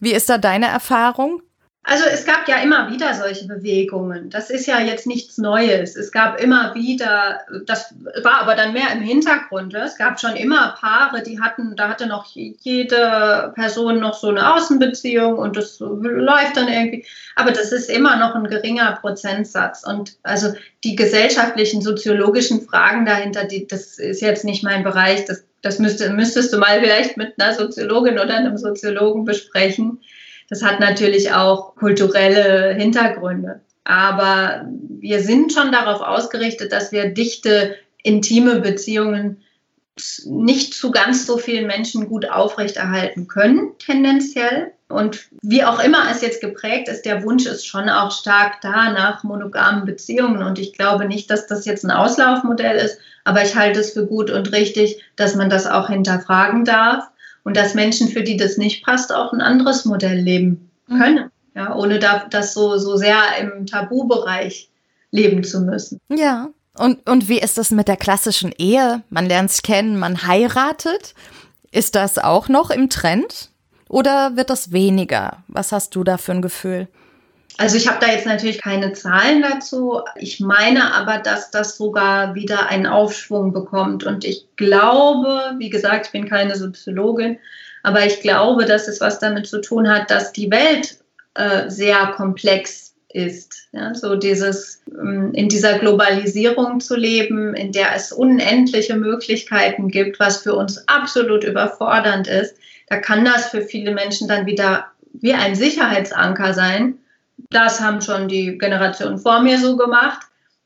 [0.00, 1.42] Wie ist da deine Erfahrung?
[1.82, 4.28] Also es gab ja immer wieder solche Bewegungen.
[4.28, 5.96] Das ist ja jetzt nichts Neues.
[5.96, 9.72] Es gab immer wieder, das war aber dann mehr im Hintergrund.
[9.72, 14.54] Es gab schon immer Paare, die hatten, da hatte noch jede Person noch so eine
[14.54, 17.06] Außenbeziehung und das läuft dann irgendwie.
[17.34, 19.82] Aber das ist immer noch ein geringer Prozentsatz.
[19.82, 20.52] Und also
[20.84, 25.24] die gesellschaftlichen, soziologischen Fragen dahinter, die, das ist jetzt nicht mein Bereich.
[25.24, 29.98] Das, das müsste, müsstest du mal vielleicht mit einer Soziologin oder einem Soziologen besprechen
[30.50, 33.60] das hat natürlich auch kulturelle Hintergründe.
[33.84, 34.68] Aber
[35.00, 39.42] wir sind schon darauf ausgerichtet, dass wir dichte, intime Beziehungen
[40.26, 44.72] nicht zu ganz so vielen Menschen gut aufrechterhalten können, tendenziell.
[44.88, 48.92] Und wie auch immer es jetzt geprägt ist, der Wunsch ist schon auch stark da
[48.92, 50.42] nach monogamen Beziehungen.
[50.42, 54.06] Und ich glaube nicht, dass das jetzt ein Auslaufmodell ist, aber ich halte es für
[54.06, 57.08] gut und richtig, dass man das auch hinterfragen darf
[57.50, 60.98] und dass Menschen, für die das nicht passt, auch ein anderes Modell leben mhm.
[61.00, 64.70] können, ja, ohne da, das so, so sehr im Tabubereich
[65.10, 65.98] leben zu müssen.
[66.08, 66.50] Ja.
[66.78, 69.02] Und, und wie ist das mit der klassischen Ehe?
[69.10, 71.16] Man lernt sich kennen, man heiratet.
[71.72, 73.50] Ist das auch noch im Trend?
[73.88, 75.38] Oder wird das weniger?
[75.48, 76.86] Was hast du da für ein Gefühl?
[77.60, 80.00] Also ich habe da jetzt natürlich keine Zahlen dazu.
[80.16, 84.02] Ich meine aber, dass das sogar wieder einen Aufschwung bekommt.
[84.02, 87.38] Und ich glaube, wie gesagt, ich bin keine Soziologin,
[87.82, 91.00] aber ich glaube, dass es was damit zu tun hat, dass die Welt
[91.34, 93.68] äh, sehr komplex ist.
[93.72, 100.18] Ja, so dieses ähm, in dieser Globalisierung zu leben, in der es unendliche Möglichkeiten gibt,
[100.18, 102.56] was für uns absolut überfordernd ist,
[102.88, 106.96] da kann das für viele Menschen dann wieder wie ein Sicherheitsanker sein,
[107.50, 110.20] das haben schon die Generationen vor mir so gemacht.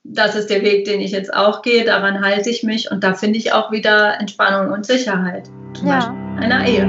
[0.06, 3.14] das ist der Weg, den ich jetzt auch gehe, daran halte ich mich und da
[3.14, 5.48] finde ich auch wieder Entspannung und Sicherheit.
[5.72, 5.94] Zum ja.
[5.94, 6.84] Beispiel in einer Ehe.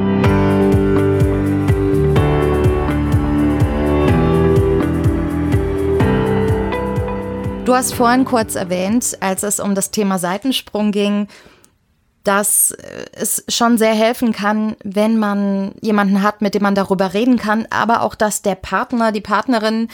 [7.64, 11.30] Du hast vorhin kurz erwähnt, als es um das Thema Seitensprung ging,
[12.26, 17.14] dass äh, es schon sehr helfen kann, wenn man jemanden hat, mit dem man darüber
[17.14, 19.88] reden kann, aber auch, dass der Partner, die Partnerin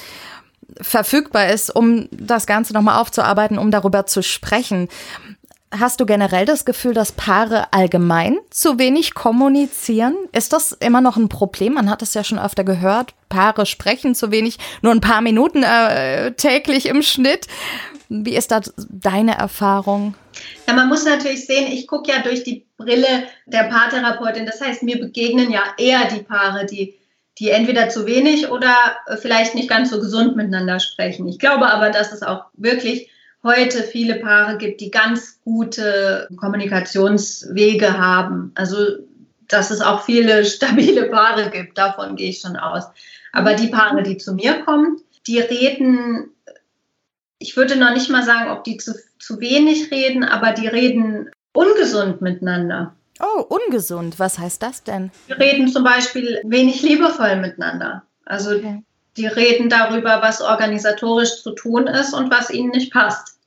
[0.80, 4.88] verfügbar ist, um das Ganze nochmal aufzuarbeiten, um darüber zu sprechen.
[5.78, 10.15] Hast du generell das Gefühl, dass Paare allgemein zu wenig kommunizieren?
[10.34, 11.74] Ist das immer noch ein Problem?
[11.74, 13.13] Man hat es ja schon öfter gehört.
[13.30, 17.48] Paare sprechen zu wenig, nur ein paar Minuten äh, täglich im Schnitt.
[18.10, 20.15] Wie ist da deine Erfahrung?
[20.67, 24.46] Ja, man muss natürlich sehen, ich gucke ja durch die Brille der Paartherapeutin.
[24.46, 26.96] Das heißt, mir begegnen ja eher die Paare, die,
[27.39, 28.76] die entweder zu wenig oder
[29.20, 31.28] vielleicht nicht ganz so gesund miteinander sprechen.
[31.28, 33.10] Ich glaube aber, dass es auch wirklich
[33.44, 38.52] heute viele Paare gibt, die ganz gute Kommunikationswege haben.
[38.56, 38.78] Also,
[39.48, 42.86] dass es auch viele stabile Paare gibt, davon gehe ich schon aus.
[43.34, 46.32] Aber die Paare, die zu mir kommen, die reden
[47.41, 51.30] ich würde noch nicht mal sagen, ob die zu, zu wenig reden, aber die reden
[51.54, 52.95] ungesund miteinander.
[53.19, 54.19] Oh, ungesund.
[54.19, 55.12] Was heißt das denn?
[55.27, 58.04] Die reden zum Beispiel wenig liebevoll miteinander.
[58.25, 58.84] Also okay.
[59.17, 63.38] die reden darüber, was organisatorisch zu tun ist und was ihnen nicht passt.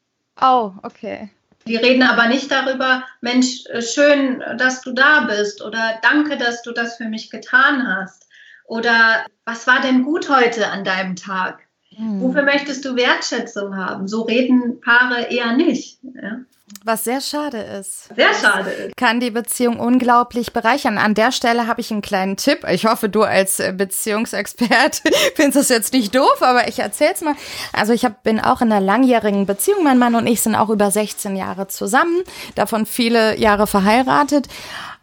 [0.40, 1.30] Oh, okay.
[1.66, 6.72] Die reden aber nicht darüber, Mensch, schön, dass du da bist oder danke, dass du
[6.72, 8.26] das für mich getan hast.
[8.66, 11.63] Oder was war denn gut heute an deinem Tag?
[11.96, 12.20] Hm.
[12.20, 14.08] Wofür möchtest du Wertschätzung haben?
[14.08, 15.98] So reden Paare eher nicht.
[16.02, 16.40] Ja?
[16.82, 18.14] Was sehr schade ist.
[18.14, 18.96] Sehr schade ist.
[18.96, 20.98] Kann die Beziehung unglaublich bereichern.
[20.98, 22.66] An der Stelle habe ich einen kleinen Tipp.
[22.68, 25.02] Ich hoffe, du als äh, Beziehungsexpert
[25.34, 27.36] findest das jetzt nicht doof, aber ich erzähl's mal.
[27.72, 29.82] Also ich hab, bin auch in einer langjährigen Beziehung.
[29.82, 32.22] Mein Mann und ich sind auch über 16 Jahre zusammen,
[32.54, 34.48] davon viele Jahre verheiratet.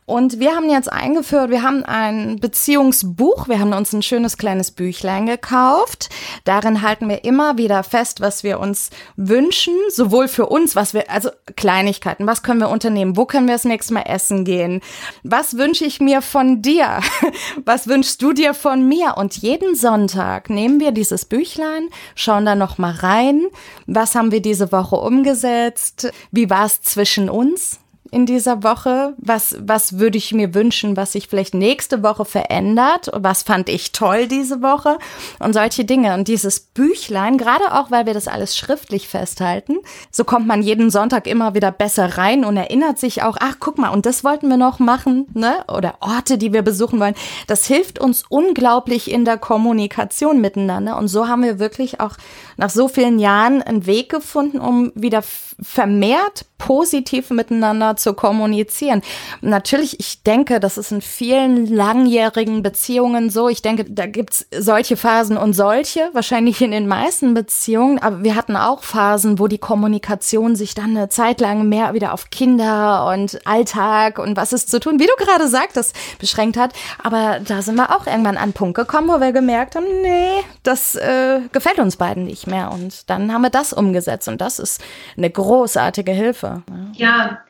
[0.07, 4.71] Und wir haben jetzt eingeführt, wir haben ein Beziehungsbuch, wir haben uns ein schönes kleines
[4.71, 6.09] Büchlein gekauft.
[6.43, 11.09] Darin halten wir immer wieder fest, was wir uns wünschen, sowohl für uns, was wir,
[11.09, 14.81] also Kleinigkeiten, was können wir unternehmen, wo können wir das nächste Mal essen gehen,
[15.23, 16.99] was wünsche ich mir von dir,
[17.65, 19.15] was wünschst du dir von mir?
[19.17, 23.43] Und jeden Sonntag nehmen wir dieses Büchlein, schauen da noch mal rein,
[23.85, 27.79] was haben wir diese Woche umgesetzt, wie war es zwischen uns,
[28.11, 29.13] in dieser Woche?
[29.17, 33.09] Was, was würde ich mir wünschen, was sich vielleicht nächste Woche verändert?
[33.13, 34.99] Was fand ich toll diese Woche?
[35.39, 36.13] Und solche Dinge.
[36.13, 39.77] Und dieses Büchlein, gerade auch, weil wir das alles schriftlich festhalten,
[40.11, 43.77] so kommt man jeden Sonntag immer wieder besser rein und erinnert sich auch, ach, guck
[43.77, 45.63] mal, und das wollten wir noch machen, ne?
[45.67, 47.15] Oder Orte, die wir besuchen wollen.
[47.47, 50.97] Das hilft uns unglaublich in der Kommunikation miteinander.
[50.97, 52.17] Und so haben wir wirklich auch
[52.57, 55.23] nach so vielen Jahren einen Weg gefunden, um wieder
[55.61, 59.01] vermehrt positiv miteinander zu kommunizieren.
[59.41, 63.49] Natürlich, ich denke, das ist in vielen langjährigen Beziehungen so.
[63.49, 67.97] Ich denke, da gibt's solche Phasen und solche, wahrscheinlich in den meisten Beziehungen.
[67.97, 72.13] Aber wir hatten auch Phasen, wo die Kommunikation sich dann eine Zeit lang mehr wieder
[72.13, 76.73] auf Kinder und Alltag und was ist zu tun, wie du gerade sagtest, beschränkt hat.
[77.03, 80.43] Aber da sind wir auch irgendwann an einen Punkt gekommen, wo wir gemerkt haben, nee,
[80.61, 82.71] das äh, gefällt uns beiden nicht mehr.
[82.71, 84.79] Und dann haben wir das umgesetzt und das ist
[85.17, 86.50] eine großartige Hilfe.
[86.93, 87.43] Ja,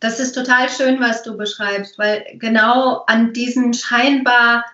[0.00, 4.64] das ist total schön, was du beschreibst, weil genau an diesen scheinbar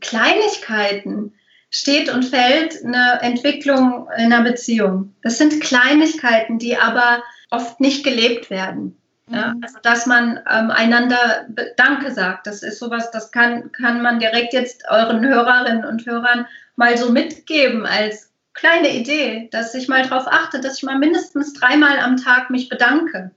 [0.00, 1.32] Kleinigkeiten
[1.70, 5.14] steht und fällt eine Entwicklung in einer Beziehung.
[5.22, 8.96] Das sind Kleinigkeiten, die aber oft nicht gelebt werden.
[9.30, 9.62] Ja, mhm.
[9.62, 14.54] also, dass man ähm, einander Danke sagt, das ist sowas, das kann, kann man direkt
[14.54, 18.27] jetzt euren Hörerinnen und Hörern mal so mitgeben als
[18.58, 22.68] kleine Idee, dass ich mal darauf achte, dass ich mal mindestens dreimal am Tag mich
[22.68, 23.30] bedanke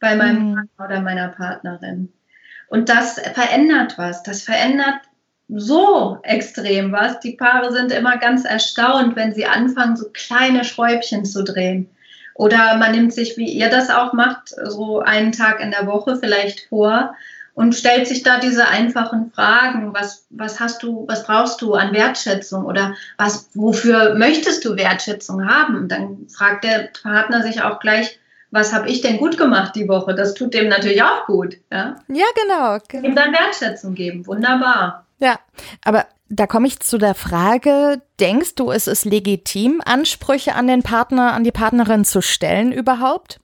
[0.00, 0.54] bei meinem mhm.
[0.54, 2.12] Partner oder meiner Partnerin.
[2.68, 4.22] Und das verändert was.
[4.22, 5.00] Das verändert
[5.48, 7.18] so extrem was.
[7.20, 11.90] Die Paare sind immer ganz erstaunt, wenn sie anfangen, so kleine Schräubchen zu drehen.
[12.34, 16.16] Oder man nimmt sich, wie ihr das auch macht, so einen Tag in der Woche
[16.16, 17.14] vielleicht vor
[17.60, 19.92] und stellt sich da diese einfachen Fragen.
[19.92, 25.46] Was, was hast du, was brauchst du an Wertschätzung oder was, wofür möchtest du Wertschätzung
[25.46, 25.86] haben?
[25.86, 28.18] Dann fragt der Partner sich auch gleich,
[28.50, 30.14] was habe ich denn gut gemacht die Woche?
[30.14, 31.58] Das tut dem natürlich auch gut.
[31.70, 32.78] Ja, ja genau.
[32.88, 33.06] genau.
[33.06, 34.26] Ihm dann Wertschätzung geben.
[34.26, 35.04] Wunderbar.
[35.18, 35.38] Ja,
[35.84, 40.82] aber da komme ich zu der Frage, denkst du, es ist legitim, Ansprüche an den
[40.82, 43.38] Partner, an die Partnerin zu stellen überhaupt?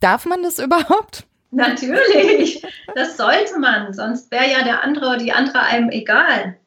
[0.00, 1.27] Darf man das überhaupt?
[1.50, 2.62] Natürlich,
[2.94, 6.58] das sollte man, sonst wäre ja der andere oder die andere einem egal.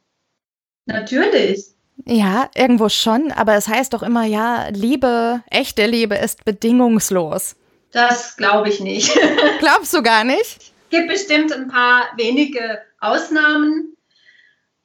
[0.86, 1.67] Natürlich.
[2.06, 7.56] Ja, irgendwo schon, aber es heißt doch immer, ja, Liebe, echte Liebe ist bedingungslos.
[7.91, 9.12] Das glaube ich nicht.
[9.60, 10.58] Glaubst du gar nicht?
[10.58, 13.96] Es gibt bestimmt ein paar wenige Ausnahmen.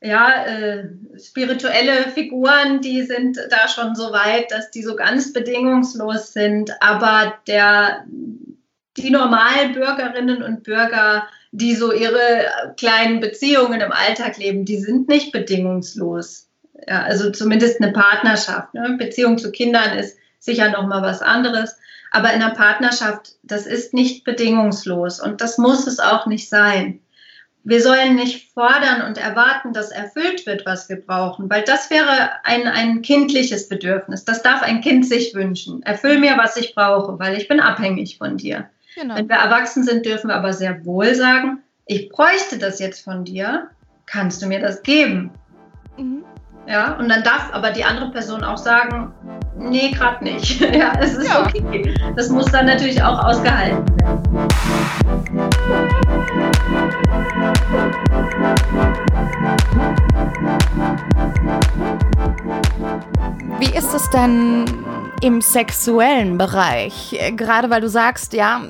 [0.02, 6.32] Ja, äh, spirituelle Figuren, die sind da schon so weit, dass die so ganz bedingungslos
[6.32, 6.70] sind.
[6.82, 8.04] Aber der,
[8.96, 15.08] die normalen Bürgerinnen und Bürger, die so ihre kleinen Beziehungen im Alltag leben, die sind
[15.08, 16.48] nicht bedingungslos.
[16.86, 18.74] Ja, also zumindest eine Partnerschaft.
[18.74, 18.96] Ne?
[18.98, 21.76] Beziehung zu Kindern ist sicher noch mal was anderes.
[22.10, 27.00] Aber in einer Partnerschaft, das ist nicht bedingungslos und das muss es auch nicht sein.
[27.64, 32.30] Wir sollen nicht fordern und erwarten, dass erfüllt wird, was wir brauchen, weil das wäre
[32.44, 34.24] ein, ein kindliches Bedürfnis.
[34.24, 35.82] Das darf ein Kind sich wünschen.
[35.82, 38.70] Erfüll mir, was ich brauche, weil ich bin abhängig von dir.
[38.96, 39.14] Genau.
[39.14, 43.24] Wenn wir erwachsen sind, dürfen wir aber sehr wohl sagen, ich bräuchte das jetzt von
[43.24, 43.68] dir.
[44.06, 45.30] Kannst du mir das geben?
[45.98, 46.24] Mhm.
[46.66, 49.12] Ja, und dann darf aber die andere Person auch sagen,
[49.58, 50.60] nee, gerade nicht.
[50.74, 51.42] ja, es ist ja.
[51.42, 51.94] okay.
[52.16, 54.48] Das muss dann natürlich auch ausgehalten werden.
[63.58, 64.64] Wie ist es denn
[65.22, 67.18] im sexuellen Bereich?
[67.36, 68.62] Gerade weil du sagst, ja,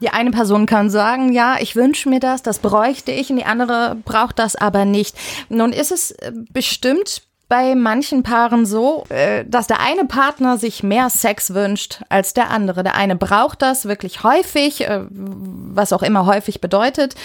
[0.00, 3.44] die eine Person kann sagen, ja, ich wünsche mir das, das bräuchte ich, und die
[3.44, 5.16] andere braucht das aber nicht.
[5.48, 10.82] Nun ist es äh, bestimmt bei manchen Paaren so, äh, dass der eine Partner sich
[10.82, 12.84] mehr Sex wünscht als der andere.
[12.84, 17.16] Der eine braucht das wirklich häufig, äh, was auch immer häufig bedeutet,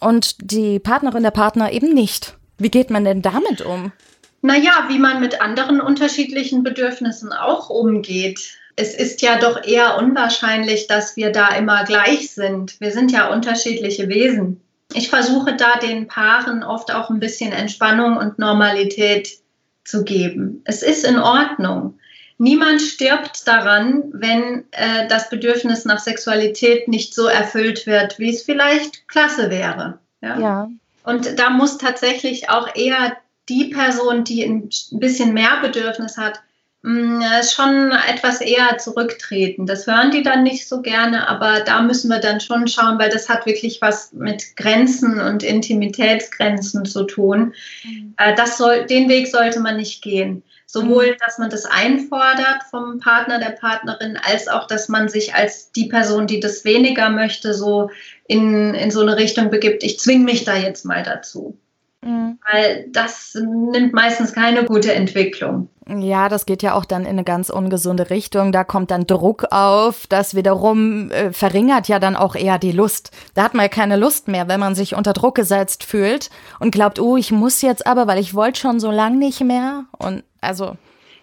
[0.00, 2.36] und die Partnerin, der Partner eben nicht.
[2.58, 3.92] Wie geht man denn damit um?
[4.42, 8.58] Naja, wie man mit anderen unterschiedlichen Bedürfnissen auch umgeht.
[8.76, 12.78] Es ist ja doch eher unwahrscheinlich, dass wir da immer gleich sind.
[12.80, 14.60] Wir sind ja unterschiedliche Wesen.
[14.92, 19.38] Ich versuche da den Paaren oft auch ein bisschen Entspannung und Normalität
[19.84, 20.62] zu geben.
[20.64, 21.98] Es ist in Ordnung.
[22.38, 28.42] Niemand stirbt daran, wenn äh, das Bedürfnis nach Sexualität nicht so erfüllt wird, wie es
[28.42, 29.98] vielleicht klasse wäre.
[30.20, 30.38] Ja?
[30.38, 30.70] ja.
[31.02, 33.16] Und da muss tatsächlich auch eher
[33.48, 36.40] die Person, die ein bisschen mehr Bedürfnis hat,
[36.86, 39.66] Mm, schon etwas eher zurücktreten.
[39.66, 43.10] Das hören die dann nicht so gerne, aber da müssen wir dann schon schauen, weil
[43.10, 47.54] das hat wirklich was mit Grenzen und Intimitätsgrenzen zu tun.
[47.82, 48.14] Mhm.
[48.18, 50.44] Äh, das soll, den Weg sollte man nicht gehen.
[50.66, 51.16] Sowohl, mhm.
[51.26, 55.86] dass man das einfordert vom Partner, der Partnerin, als auch, dass man sich als die
[55.86, 57.90] Person, die das weniger möchte, so
[58.28, 61.58] in, in so eine Richtung begibt, ich zwinge mich da jetzt mal dazu.
[62.02, 62.38] Mhm.
[62.50, 65.68] Weil das nimmt meistens keine gute Entwicklung.
[65.88, 68.50] Ja, das geht ja auch dann in eine ganz ungesunde Richtung.
[68.50, 70.06] Da kommt dann Druck auf.
[70.08, 73.12] Das wiederum äh, verringert ja dann auch eher die Lust.
[73.34, 76.72] Da hat man ja keine Lust mehr, wenn man sich unter Druck gesetzt fühlt und
[76.72, 79.84] glaubt, oh, ich muss jetzt aber, weil ich wollte schon so lange nicht mehr.
[79.96, 80.76] Und also.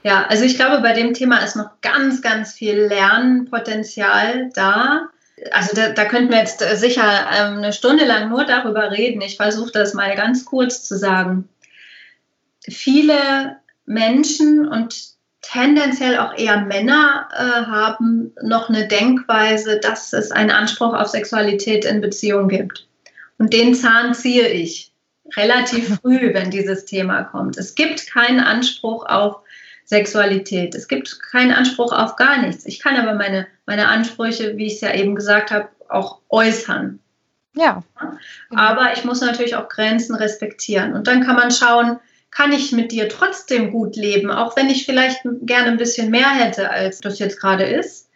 [0.04, 5.10] Ja, also ich glaube, bei dem Thema ist noch ganz, ganz viel Lernpotenzial da
[5.52, 9.22] also da, da könnten wir jetzt sicher ähm, eine Stunde lang nur darüber reden.
[9.22, 11.50] Ich versuche das mal ganz kurz zu sagen.
[12.68, 20.52] Viele Menschen und tendenziell auch eher Männer äh, haben noch eine Denkweise, dass es einen
[20.52, 22.88] Anspruch auf Sexualität in Beziehung gibt.
[23.38, 24.92] Und den Zahn ziehe ich
[25.36, 27.58] relativ früh, wenn dieses Thema kommt.
[27.58, 29.38] Es gibt keinen Anspruch auf
[29.86, 30.76] Sexualität.
[30.76, 32.66] Es gibt keinen Anspruch auf gar nichts.
[32.66, 37.00] Ich kann aber meine, meine Ansprüche, wie ich es ja eben gesagt habe, auch äußern.
[37.56, 37.84] Ja.
[38.50, 40.94] Aber ich muss natürlich auch Grenzen respektieren.
[40.94, 42.00] Und dann kann man schauen,
[42.32, 46.30] kann ich mit dir trotzdem gut leben, auch wenn ich vielleicht gerne ein bisschen mehr
[46.30, 48.10] hätte, als das jetzt gerade ist.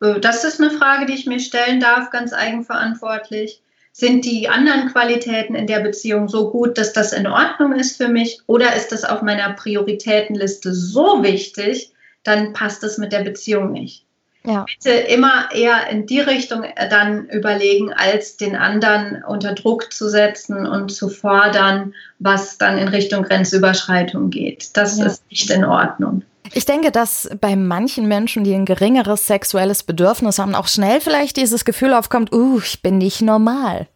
[0.00, 3.60] Äh, das ist eine Frage, die ich mir stellen darf, ganz eigenverantwortlich.
[3.94, 8.08] Sind die anderen Qualitäten in der Beziehung so gut, dass das in Ordnung ist für
[8.08, 8.40] mich?
[8.46, 11.92] Oder ist das auf meiner Prioritätenliste so wichtig,
[12.22, 14.06] dann passt es mit der Beziehung nicht?
[14.44, 14.66] Ja.
[14.66, 20.08] Bitte immer eher in die Richtung äh, dann überlegen, als den anderen unter Druck zu
[20.08, 24.76] setzen und zu fordern, was dann in Richtung Grenzüberschreitung geht.
[24.76, 25.06] Das ja.
[25.06, 26.22] ist nicht in Ordnung.
[26.54, 31.36] Ich denke, dass bei manchen Menschen, die ein geringeres sexuelles Bedürfnis haben, auch schnell vielleicht
[31.36, 33.86] dieses Gefühl aufkommt, uh, ich bin nicht normal.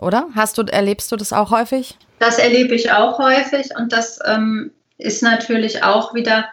[0.00, 0.28] Oder?
[0.34, 1.98] Hast du, erlebst du das auch häufig?
[2.20, 6.46] Das erlebe ich auch häufig und das ähm, ist natürlich auch wieder,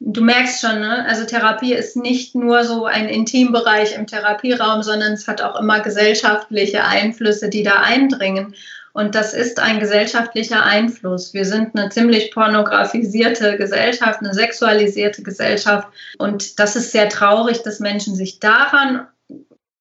[0.00, 1.04] du merkst schon, ne?
[1.06, 5.80] also Therapie ist nicht nur so ein Intimbereich im Therapieraum, sondern es hat auch immer
[5.80, 8.54] gesellschaftliche Einflüsse, die da eindringen.
[8.92, 11.34] Und das ist ein gesellschaftlicher Einfluss.
[11.34, 15.88] Wir sind eine ziemlich pornografisierte Gesellschaft, eine sexualisierte Gesellschaft.
[16.16, 19.06] Und das ist sehr traurig, dass Menschen sich daran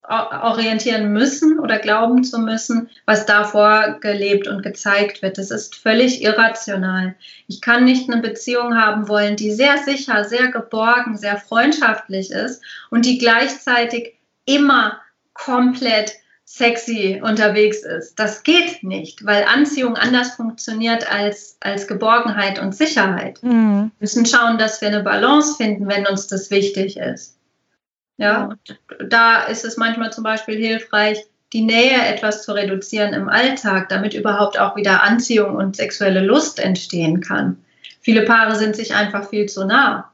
[0.07, 5.37] orientieren müssen oder glauben zu müssen, was davor gelebt und gezeigt wird.
[5.37, 7.15] Das ist völlig irrational.
[7.47, 12.61] Ich kann nicht eine Beziehung haben wollen, die sehr sicher, sehr geborgen, sehr freundschaftlich ist
[12.89, 14.99] und die gleichzeitig immer
[15.33, 16.13] komplett
[16.45, 18.19] sexy unterwegs ist.
[18.19, 23.41] Das geht nicht, weil Anziehung anders funktioniert als, als Geborgenheit und Sicherheit.
[23.41, 23.91] Mhm.
[23.97, 27.34] Wir müssen schauen, dass wir eine Balance finden, wenn uns das wichtig ist.
[28.17, 28.49] Ja,
[29.09, 34.13] da ist es manchmal zum Beispiel hilfreich, die Nähe etwas zu reduzieren im Alltag, damit
[34.13, 37.57] überhaupt auch wieder Anziehung und sexuelle Lust entstehen kann.
[38.01, 40.11] Viele Paare sind sich einfach viel zu nah.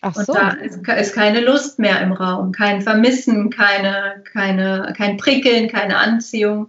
[0.00, 0.32] Ach so.
[0.32, 5.68] Und da ist, ist, keine Lust mehr im Raum, kein Vermissen, keine, keine, kein Prickeln,
[5.68, 6.68] keine Anziehung.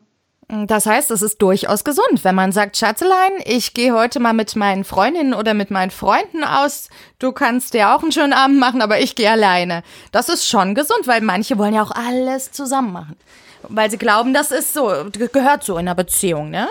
[0.53, 4.53] Das heißt, es ist durchaus gesund, wenn man sagt, Schatzelein, ich gehe heute mal mit
[4.57, 6.89] meinen Freundinnen oder mit meinen Freunden aus.
[7.19, 9.81] Du kannst dir auch einen schönen Abend machen, aber ich gehe alleine.
[10.11, 13.15] Das ist schon gesund, weil manche wollen ja auch alles zusammen machen.
[13.63, 14.91] Weil sie glauben, das ist so,
[15.31, 16.67] gehört so in einer Beziehung, ne?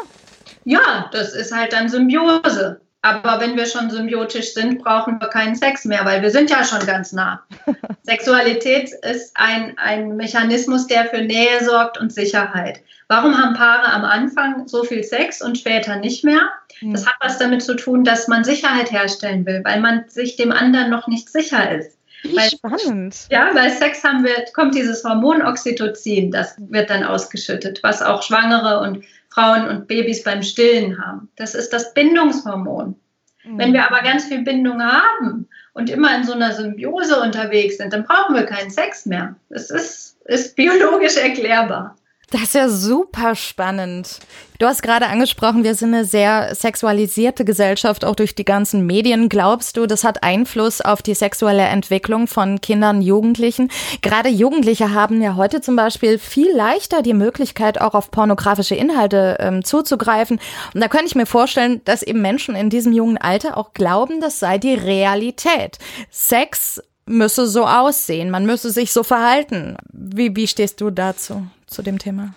[0.65, 2.83] Ja, das ist halt dann Symbiose.
[3.03, 6.65] Aber wenn wir schon symbiotisch sind, brauchen wir keinen Sex mehr, weil wir sind ja
[6.65, 7.43] schon ganz nah.
[8.03, 12.81] Sexualität ist ein, ein Mechanismus, der für Nähe sorgt und Sicherheit.
[13.09, 16.51] Warum haben Paare am Anfang so viel Sex und später nicht mehr?
[16.81, 16.93] Hm.
[16.93, 20.53] Das hat was damit zu tun, dass man Sicherheit herstellen will, weil man sich dem
[20.53, 21.97] anderen noch nicht sicher ist.
[22.23, 23.17] Wie weil, spannend.
[23.31, 28.23] Ja, weil Sex haben wir, kommt dieses Hormon Oxytocin, das wird dann ausgeschüttet, was auch
[28.23, 31.29] Schwangere und Frauen und Babys beim Stillen haben.
[31.37, 32.97] Das ist das Bindungshormon.
[33.45, 33.59] Mhm.
[33.59, 37.93] Wenn wir aber ganz viel Bindung haben und immer in so einer Symbiose unterwegs sind,
[37.93, 39.37] dann brauchen wir keinen Sex mehr.
[39.49, 41.97] Das ist, ist biologisch erklärbar.
[42.31, 44.21] Das ist ja super spannend.
[44.61, 49.29] Du hast gerade angesprochen, wir sind eine sehr sexualisierte Gesellschaft, auch durch die ganzen Medien.
[49.29, 53.69] Glaubst du, das hat Einfluss auf die sexuelle Entwicklung von Kindern, Jugendlichen?
[54.01, 59.39] Gerade Jugendliche haben ja heute zum Beispiel viel leichter die Möglichkeit, auch auf pornografische Inhalte
[59.41, 60.39] ähm, zuzugreifen.
[60.73, 64.21] Und da könnte ich mir vorstellen, dass eben Menschen in diesem jungen Alter auch glauben,
[64.21, 65.79] das sei die Realität.
[66.11, 69.77] Sex müsse so aussehen, man müsse sich so verhalten.
[69.93, 72.35] Wie, wie stehst du dazu, zu dem Thema?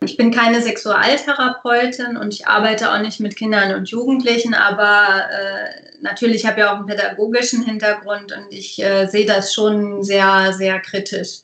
[0.00, 6.02] Ich bin keine Sexualtherapeutin und ich arbeite auch nicht mit Kindern und Jugendlichen, aber äh,
[6.02, 10.80] natürlich habe ich auch einen pädagogischen Hintergrund und ich äh, sehe das schon sehr, sehr
[10.80, 11.40] kritisch.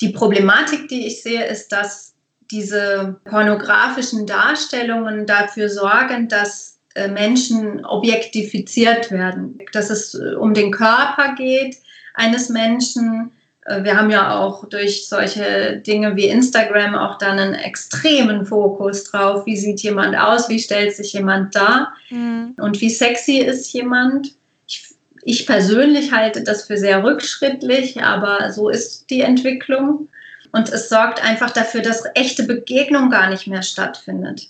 [0.00, 2.12] Die Problematik, die ich sehe, ist, dass
[2.50, 10.70] diese pornografischen Darstellungen dafür sorgen, dass äh, Menschen objektifiziert werden, dass es äh, um den
[10.70, 11.76] Körper geht,
[12.14, 13.32] eines Menschen.
[13.64, 19.04] Äh, wir haben ja auch durch solche Dinge wie Instagram auch dann einen extremen Fokus
[19.04, 19.46] drauf.
[19.46, 20.48] Wie sieht jemand aus?
[20.48, 21.94] Wie stellt sich jemand dar?
[22.10, 22.54] Mhm.
[22.60, 24.34] Und wie sexy ist jemand?
[24.66, 30.08] Ich, ich persönlich halte das für sehr rückschrittlich, aber so ist die Entwicklung.
[30.52, 34.48] Und es sorgt einfach dafür, dass echte Begegnung gar nicht mehr stattfindet.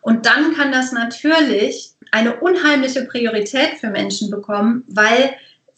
[0.00, 5.32] Und dann kann das natürlich eine unheimliche Priorität für Menschen bekommen, weil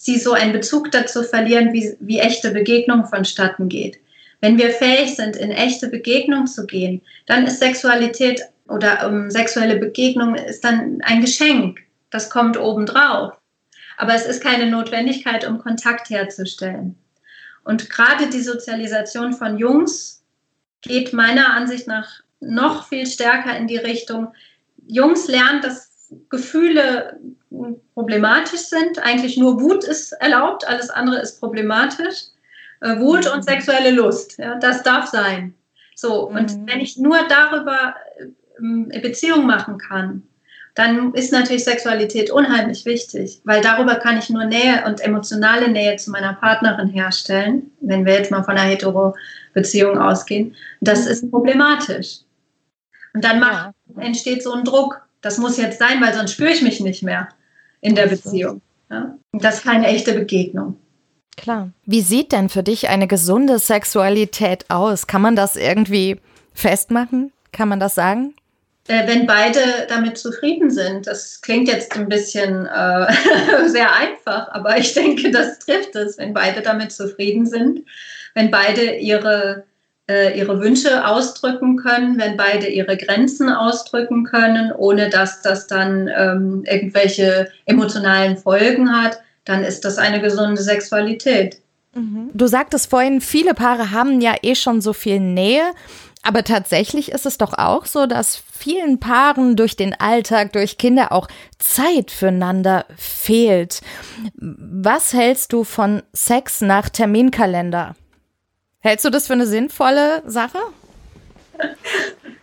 [0.04, 3.98] sie so einen Bezug dazu verlieren, wie, wie echte Begegnung vonstatten geht.
[4.42, 9.76] Wenn wir fähig sind, in echte Begegnung zu gehen, dann ist Sexualität oder um, sexuelle
[9.76, 11.80] Begegnung ist dann ein Geschenk.
[12.10, 13.32] Das kommt obendrauf.
[13.96, 16.96] Aber es ist keine Notwendigkeit, um Kontakt herzustellen.
[17.64, 20.22] Und gerade die Sozialisation von Jungs
[20.82, 24.34] geht meiner Ansicht nach noch viel stärker in die Richtung,
[24.86, 25.93] Jungs lernen, dass
[26.28, 27.18] Gefühle
[27.94, 28.98] problematisch sind.
[28.98, 32.24] Eigentlich nur Wut ist erlaubt, alles andere ist problematisch.
[32.80, 35.54] Äh, Wut und sexuelle Lust, ja, das darf sein.
[35.94, 36.66] So, und mhm.
[36.66, 37.94] wenn ich nur darüber
[38.92, 40.22] äh, Beziehung machen kann,
[40.74, 45.96] dann ist natürlich Sexualität unheimlich wichtig, weil darüber kann ich nur Nähe und emotionale Nähe
[45.96, 50.56] zu meiner Partnerin herstellen, wenn wir jetzt mal von einer Hetero-Beziehung ausgehen.
[50.80, 52.18] Das ist problematisch.
[53.14, 55.03] Und dann macht, entsteht so ein Druck.
[55.24, 57.28] Das muss jetzt sein, weil sonst spüre ich mich nicht mehr
[57.80, 58.60] in der Beziehung.
[58.90, 59.16] Ja?
[59.32, 60.76] Das ist keine echte Begegnung.
[61.38, 61.70] Klar.
[61.86, 65.06] Wie sieht denn für dich eine gesunde Sexualität aus?
[65.06, 66.20] Kann man das irgendwie
[66.52, 67.32] festmachen?
[67.52, 68.34] Kann man das sagen?
[68.86, 71.06] Äh, wenn beide damit zufrieden sind.
[71.06, 73.12] Das klingt jetzt ein bisschen äh,
[73.66, 77.80] sehr einfach, aber ich denke, das trifft es, wenn beide damit zufrieden sind,
[78.34, 79.64] wenn beide ihre
[80.08, 86.08] äh, ihre Wünsche ausdrücken können, wenn beide ihre Grenzen ausdrücken können, ohne dass das dann
[86.08, 91.58] ähm, irgendwelche emotionalen Folgen hat, dann ist das eine gesunde Sexualität.
[91.94, 92.30] Mhm.
[92.34, 95.72] Du sagtest vorhin, viele Paare haben ja eh schon so viel Nähe.
[96.26, 101.12] Aber tatsächlich ist es doch auch so, dass vielen Paaren durch den Alltag, durch Kinder
[101.12, 101.28] auch
[101.58, 103.82] Zeit füreinander fehlt.
[104.38, 107.94] Was hältst du von Sex nach Terminkalender?
[108.84, 110.58] Hältst du das für eine sinnvolle Sache?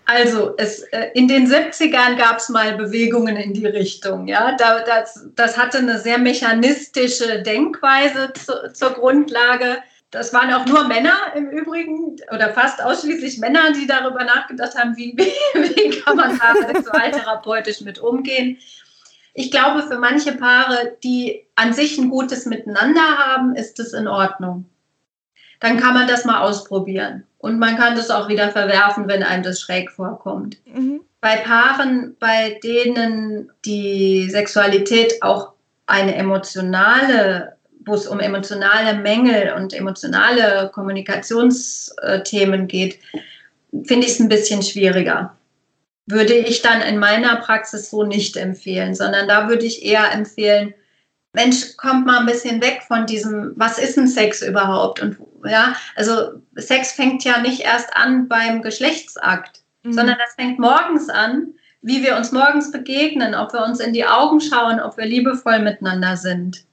[0.08, 4.28] Also es, äh, in den 70ern gab es mal Bewegungen in die Richtung.
[4.28, 4.56] Ja?
[4.58, 9.84] Da, das, das hatte eine sehr mechanistische Denkweise zu, zur Grundlage.
[10.10, 14.98] Das waren auch nur Männer im Übrigen oder fast ausschließlich Männer, die darüber nachgedacht haben,
[14.98, 18.58] wie, wie, wie kann man da sexualtherapeutisch mit umgehen.
[19.36, 24.08] Ich glaube, für manche Paare, die an sich ein gutes Miteinander haben, ist es in
[24.08, 24.66] Ordnung.
[25.62, 27.24] Dann kann man das mal ausprobieren.
[27.38, 30.58] Und man kann das auch wieder verwerfen, wenn einem das schräg vorkommt.
[30.66, 31.02] Mhm.
[31.22, 35.54] Bei Paaren, bei denen die Sexualität auch
[35.86, 43.00] eine emotionale, wo es um emotionale Mängel und emotionale Kommunikationsthemen geht,
[43.84, 45.36] finde ich es ein bisschen schwieriger.
[46.08, 50.74] Würde ich dann in meiner Praxis so nicht empfehlen, sondern da würde ich eher empfehlen,
[51.34, 55.02] Mensch, kommt mal ein bisschen weg von diesem, was ist ein Sex überhaupt?
[55.02, 59.94] Und ja, also Sex fängt ja nicht erst an beim Geschlechtsakt, mhm.
[59.94, 64.06] sondern das fängt morgens an, wie wir uns morgens begegnen, ob wir uns in die
[64.06, 66.64] Augen schauen, ob wir liebevoll miteinander sind,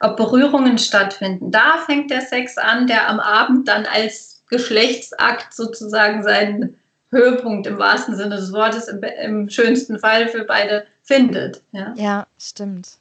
[0.00, 1.50] ob Berührungen stattfinden.
[1.50, 6.76] Da fängt der Sex an, der am Abend dann als Geschlechtsakt sozusagen seinen
[7.10, 11.62] Höhepunkt im wahrsten Sinne des Wortes im, im schönsten Fall für beide findet.
[11.72, 12.98] Ja, ja stimmt.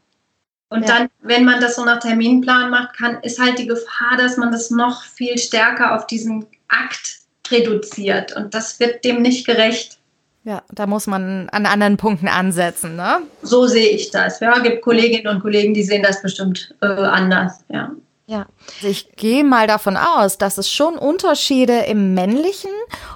[0.75, 0.87] Und ja.
[0.87, 4.51] dann, wenn man das so nach Terminplan macht, kann, ist halt die Gefahr, dass man
[4.51, 7.19] das noch viel stärker auf diesen Akt
[7.49, 8.35] reduziert.
[8.35, 9.99] Und das wird dem nicht gerecht.
[10.43, 13.19] Ja, da muss man an anderen Punkten ansetzen, ne?
[13.41, 14.41] So sehe ich das.
[14.41, 17.91] Ja, gibt Kolleginnen und Kollegen, die sehen das bestimmt äh, anders, ja.
[18.27, 18.47] Ja,
[18.77, 22.71] also ich gehe mal davon aus, dass es schon Unterschiede im männlichen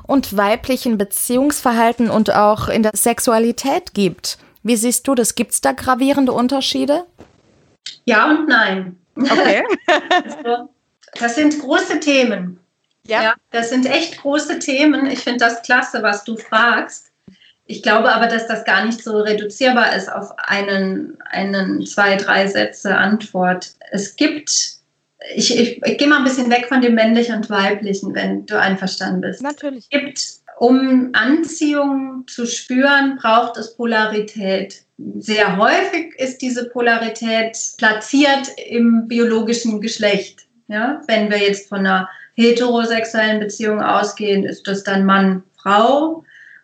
[0.07, 4.37] und weiblichen Beziehungsverhalten und auch in der Sexualität gibt.
[4.63, 5.35] Wie siehst du das?
[5.35, 7.05] Gibt es da gravierende Unterschiede?
[8.05, 8.97] Ja und nein.
[9.15, 9.63] Okay.
[10.23, 10.69] also,
[11.19, 12.59] das sind große Themen.
[13.03, 13.23] Ja.
[13.23, 13.35] ja.
[13.51, 15.07] Das sind echt große Themen.
[15.07, 17.11] Ich finde das klasse, was du fragst.
[17.65, 22.47] Ich glaube aber, dass das gar nicht so reduzierbar ist auf einen, einen zwei, drei
[22.47, 23.73] Sätze Antwort.
[23.91, 24.49] Es gibt,
[25.35, 28.59] ich, ich, ich gehe mal ein bisschen weg von dem männlichen und weiblichen, wenn du
[28.59, 29.43] einverstanden bist.
[29.43, 29.85] Natürlich.
[29.87, 30.27] Es gibt,
[30.57, 34.81] um Anziehung zu spüren, braucht es Polarität.
[35.19, 40.47] Sehr häufig ist diese Polarität platziert im biologischen Geschlecht.
[40.67, 41.01] Ja?
[41.07, 46.23] Wenn wir jetzt von einer heterosexuellen Beziehung ausgehen, ist das dann Mann, Frau.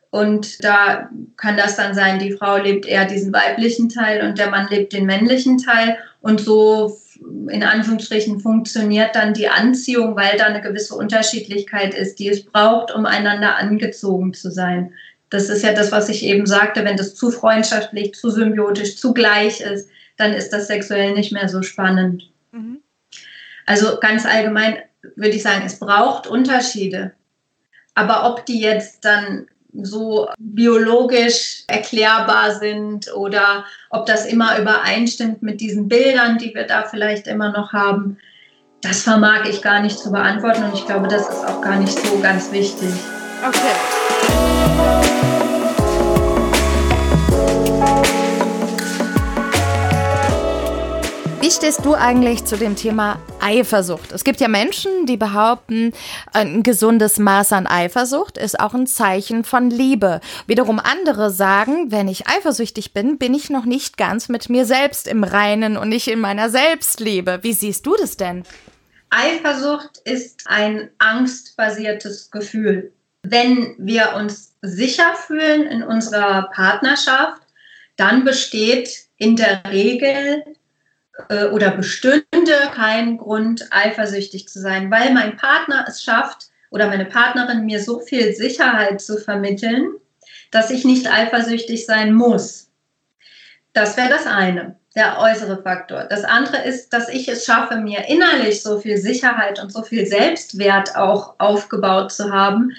[0.09, 4.49] Und da kann das dann sein, die Frau lebt eher diesen weiblichen Teil und der
[4.49, 5.97] Mann lebt den männlichen Teil.
[6.21, 6.97] Und so
[7.49, 12.93] in Anführungsstrichen funktioniert dann die Anziehung, weil da eine gewisse Unterschiedlichkeit ist, die es braucht,
[12.93, 14.93] um einander angezogen zu sein.
[15.29, 19.13] Das ist ja das, was ich eben sagte, wenn das zu freundschaftlich, zu symbiotisch, zu
[19.13, 22.29] gleich ist, dann ist das sexuell nicht mehr so spannend.
[22.51, 22.79] Mhm.
[23.65, 24.77] Also ganz allgemein
[25.15, 27.11] würde ich sagen, es braucht Unterschiede.
[27.95, 29.47] Aber ob die jetzt dann
[29.81, 36.83] so biologisch erklärbar sind oder ob das immer übereinstimmt mit diesen Bildern, die wir da
[36.83, 38.17] vielleicht immer noch haben,
[38.81, 41.97] das vermag ich gar nicht zu beantworten und ich glaube, das ist auch gar nicht
[41.97, 42.89] so ganz wichtig.
[43.45, 44.74] Okay.
[51.65, 54.11] Stehst du eigentlich zu dem Thema Eifersucht?
[54.11, 55.93] Es gibt ja Menschen, die behaupten,
[56.31, 60.21] ein gesundes Maß an Eifersucht ist auch ein Zeichen von Liebe.
[60.45, 65.07] Wiederum andere sagen, wenn ich eifersüchtig bin, bin ich noch nicht ganz mit mir selbst
[65.07, 67.39] im Reinen und nicht in meiner Selbstliebe.
[67.41, 68.43] Wie siehst du das denn?
[69.09, 72.93] Eifersucht ist ein angstbasiertes Gefühl.
[73.23, 77.41] Wenn wir uns sicher fühlen in unserer Partnerschaft,
[77.95, 80.43] dann besteht in der Regel
[81.29, 82.25] äh, oder bestünde
[82.73, 87.99] kein Grund, eifersüchtig zu sein, weil mein Partner es schafft oder meine Partnerin mir so
[87.99, 89.93] viel Sicherheit zu vermitteln,
[90.51, 92.69] dass ich nicht eifersüchtig sein muss.
[93.73, 96.05] Das wäre das eine, der äußere Faktor.
[96.05, 100.05] Das andere ist, dass ich es schaffe, mir innerlich so viel Sicherheit und so viel
[100.05, 102.71] Selbstwert auch aufgebaut zu haben,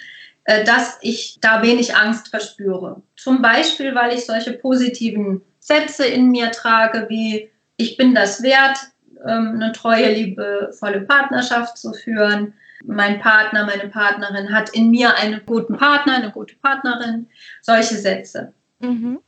[0.45, 3.03] äh, dass ich da wenig Angst verspüre.
[3.17, 8.79] Zum Beispiel, weil ich solche positiven Sätze in mir trage, wie ich bin das wert,
[9.27, 12.55] ähm, eine treue, liebevolle Partnerschaft zu führen.
[12.85, 17.29] Mein Partner, meine Partnerin hat in mir einen guten Partner, eine gute Partnerin.
[17.63, 18.53] Solche Sätze.
[18.81, 19.21] Mhm.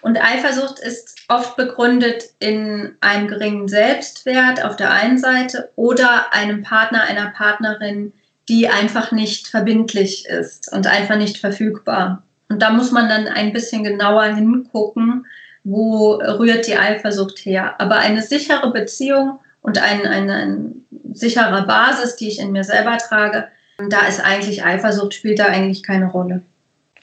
[0.00, 6.62] Und Eifersucht ist oft begründet in einem geringen Selbstwert auf der einen Seite oder einem
[6.62, 8.12] Partner, einer Partnerin,
[8.48, 12.22] die einfach nicht verbindlich ist und einfach nicht verfügbar.
[12.48, 15.26] Und da muss man dann ein bisschen genauer hingucken,
[15.64, 17.74] wo rührt die Eifersucht her.
[17.78, 20.72] Aber eine sichere Beziehung und ein, eine, eine
[21.12, 23.48] sichere Basis, die ich in mir selber trage,
[23.90, 26.42] da ist eigentlich Eifersucht spielt da eigentlich keine Rolle.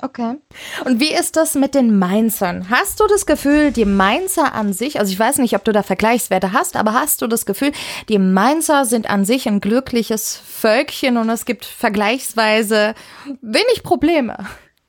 [0.02, 0.36] Okay.
[0.84, 2.70] Und wie ist das mit den Mainzern?
[2.70, 5.84] Hast du das Gefühl, die Mainzer an sich, also ich weiß nicht, ob du da
[5.84, 7.72] Vergleichswerte hast, aber hast du das Gefühl,
[8.10, 12.94] die Mainzer sind an sich ein glückliches Völkchen und es gibt vergleichsweise
[13.42, 14.38] wenig Probleme?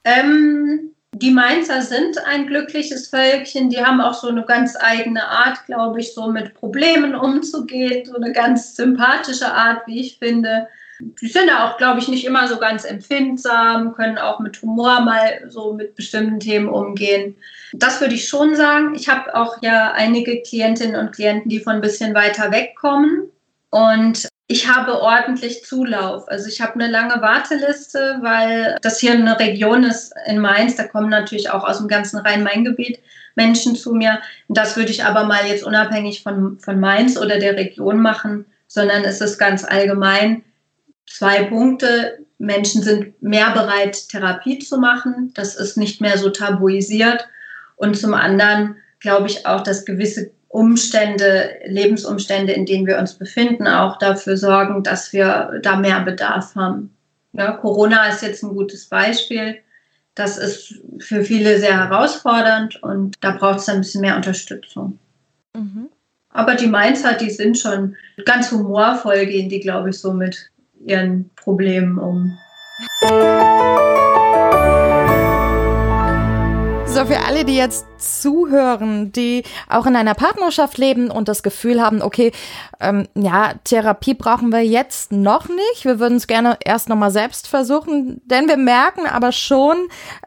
[0.05, 3.71] Ähm, die Mainzer sind ein glückliches Völkchen.
[3.71, 8.05] Die haben auch so eine ganz eigene Art, glaube ich, so mit Problemen umzugehen.
[8.05, 10.69] So eine ganz sympathische Art, wie ich finde.
[11.01, 15.01] Die sind ja auch, glaube ich, nicht immer so ganz empfindsam, können auch mit Humor
[15.01, 17.37] mal so mit bestimmten Themen umgehen.
[17.73, 18.95] Das würde ich schon sagen.
[18.95, 23.31] Ich habe auch ja einige Klientinnen und Klienten, die von ein bisschen weiter wegkommen.
[23.71, 26.29] Und ich habe ordentlich Zulauf.
[26.29, 30.77] Also ich habe eine lange Warteliste, weil das hier eine Region ist in Mainz.
[30.77, 33.01] Da kommen natürlich auch aus dem ganzen Rhein-Main-Gebiet
[33.35, 34.21] Menschen zu mir.
[34.49, 39.05] Das würde ich aber mal jetzt unabhängig von, von Mainz oder der Region machen, sondern
[39.05, 40.45] es ist ganz allgemein.
[41.07, 42.19] Zwei Punkte.
[42.39, 45.33] Menschen sind mehr bereit, Therapie zu machen.
[45.35, 47.27] Das ist nicht mehr so tabuisiert.
[47.77, 53.67] Und zum anderen glaube ich auch, dass gewisse Umstände, Lebensumstände, in denen wir uns befinden,
[53.67, 56.97] auch dafür sorgen, dass wir da mehr Bedarf haben.
[57.33, 59.57] Ja, Corona ist jetzt ein gutes Beispiel.
[60.15, 64.99] Das ist für viele sehr herausfordernd und da braucht es ein bisschen mehr Unterstützung.
[65.55, 65.91] Mhm.
[66.31, 70.51] Aber die Mainzer, die sind schon ganz humorvoll, gehen die, glaube ich, so mit
[70.85, 72.39] ihren Problemen um.
[76.97, 81.83] So, für alle, die jetzt zuhören, die auch in einer Partnerschaft leben und das Gefühl
[81.83, 82.33] haben, okay,
[82.81, 85.85] ähm, ja, Therapie brauchen wir jetzt noch nicht.
[85.85, 89.77] Wir würden es gerne erst nochmal selbst versuchen, denn wir merken aber schon,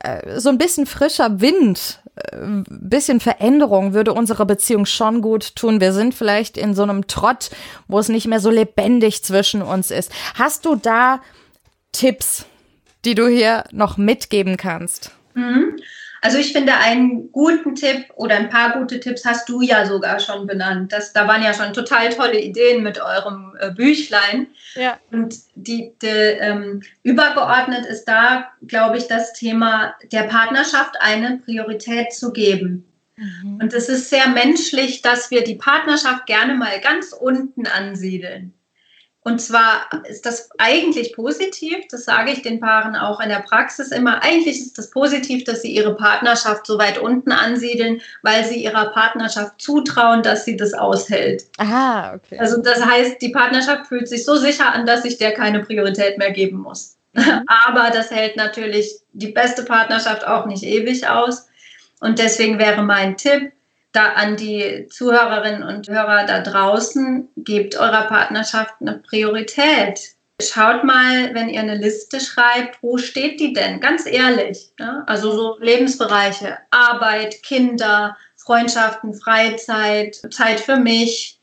[0.02, 5.82] äh, so ein bisschen frischer Wind, äh, bisschen Veränderung würde unsere Beziehung schon gut tun.
[5.82, 7.50] Wir sind vielleicht in so einem Trott,
[7.88, 10.12] wo es nicht mehr so lebendig zwischen uns ist.
[10.36, 11.20] Hast du da
[11.94, 12.46] Tipps,
[13.06, 15.10] die du hier noch mitgeben kannst?
[15.34, 15.80] Mhm.
[16.22, 20.20] Also ich finde, einen guten Tipp oder ein paar gute Tipps hast du ja sogar
[20.20, 20.92] schon benannt.
[20.92, 24.48] Das, da waren ja schon total tolle Ideen mit eurem äh, Büchlein.
[24.76, 25.00] Ja.
[25.12, 32.14] Und die, die ähm, übergeordnet ist da, glaube ich, das Thema der Partnerschaft eine Priorität
[32.14, 32.86] zu geben.
[33.16, 33.60] Mhm.
[33.62, 38.54] Und es ist sehr menschlich, dass wir die Partnerschaft gerne mal ganz unten ansiedeln.
[39.30, 43.92] Und zwar ist das eigentlich positiv, das sage ich den Paaren auch in der Praxis
[43.92, 44.24] immer.
[44.24, 48.88] Eigentlich ist das positiv, dass sie ihre Partnerschaft so weit unten ansiedeln, weil sie ihrer
[48.88, 51.46] Partnerschaft zutrauen, dass sie das aushält.
[51.58, 52.40] Aha, okay.
[52.40, 56.18] Also das heißt, die Partnerschaft fühlt sich so sicher an, dass ich der keine Priorität
[56.18, 56.98] mehr geben muss.
[57.14, 57.44] Mhm.
[57.68, 61.48] Aber das hält natürlich die beste Partnerschaft auch nicht ewig aus.
[62.00, 63.52] Und deswegen wäre mein Tipp,
[63.92, 70.00] da an die Zuhörerinnen und Hörer da draußen, gebt eurer Partnerschaft eine Priorität.
[70.42, 73.80] Schaut mal, wenn ihr eine Liste schreibt, wo steht die denn?
[73.80, 74.72] Ganz ehrlich.
[74.80, 75.04] Ne?
[75.06, 81.40] Also so Lebensbereiche, Arbeit, Kinder, Freundschaften, Freizeit, Zeit für mich,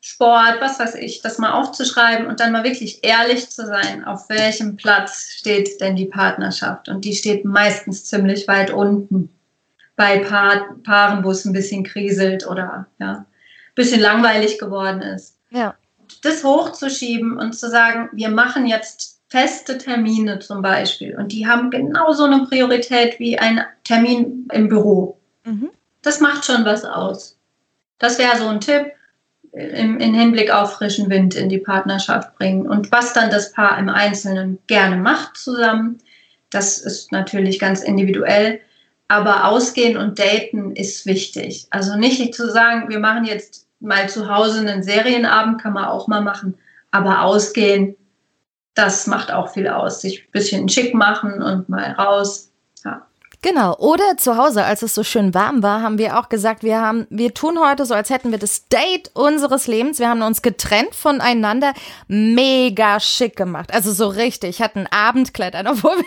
[0.00, 4.30] Sport, was weiß ich, das mal aufzuschreiben und dann mal wirklich ehrlich zu sein, auf
[4.30, 6.88] welchem Platz steht denn die Partnerschaft.
[6.88, 9.30] Und die steht meistens ziemlich weit unten
[10.00, 13.26] bei Paar, Paaren, wo es ein bisschen kriselt oder ja, ein
[13.74, 15.36] bisschen langweilig geworden ist.
[15.50, 15.74] Ja.
[16.22, 21.70] Das hochzuschieben und zu sagen, wir machen jetzt feste Termine zum Beispiel und die haben
[21.70, 25.18] genauso eine Priorität wie ein Termin im Büro.
[25.44, 25.68] Mhm.
[26.00, 27.36] Das macht schon was aus.
[27.98, 28.86] Das wäre so ein Tipp
[29.52, 32.66] im, im Hinblick auf frischen Wind in die Partnerschaft bringen.
[32.66, 35.98] Und was dann das Paar im Einzelnen gerne macht zusammen,
[36.48, 38.62] das ist natürlich ganz individuell.
[39.10, 41.66] Aber ausgehen und daten ist wichtig.
[41.70, 46.06] Also nicht zu sagen, wir machen jetzt mal zu Hause einen Serienabend, kann man auch
[46.06, 46.56] mal machen.
[46.92, 47.96] Aber ausgehen,
[48.74, 50.00] das macht auch viel aus.
[50.00, 52.52] Sich ein bisschen schick machen und mal raus.
[53.42, 53.74] Genau.
[53.78, 57.06] Oder zu Hause, als es so schön warm war, haben wir auch gesagt, wir haben,
[57.08, 59.98] wir tun heute so, als hätten wir das Date unseres Lebens.
[59.98, 61.72] Wir haben uns getrennt voneinander,
[62.06, 63.72] mega schick gemacht.
[63.72, 64.50] Also so richtig.
[64.50, 66.04] Ich hatte Abendkleid an, obwohl wir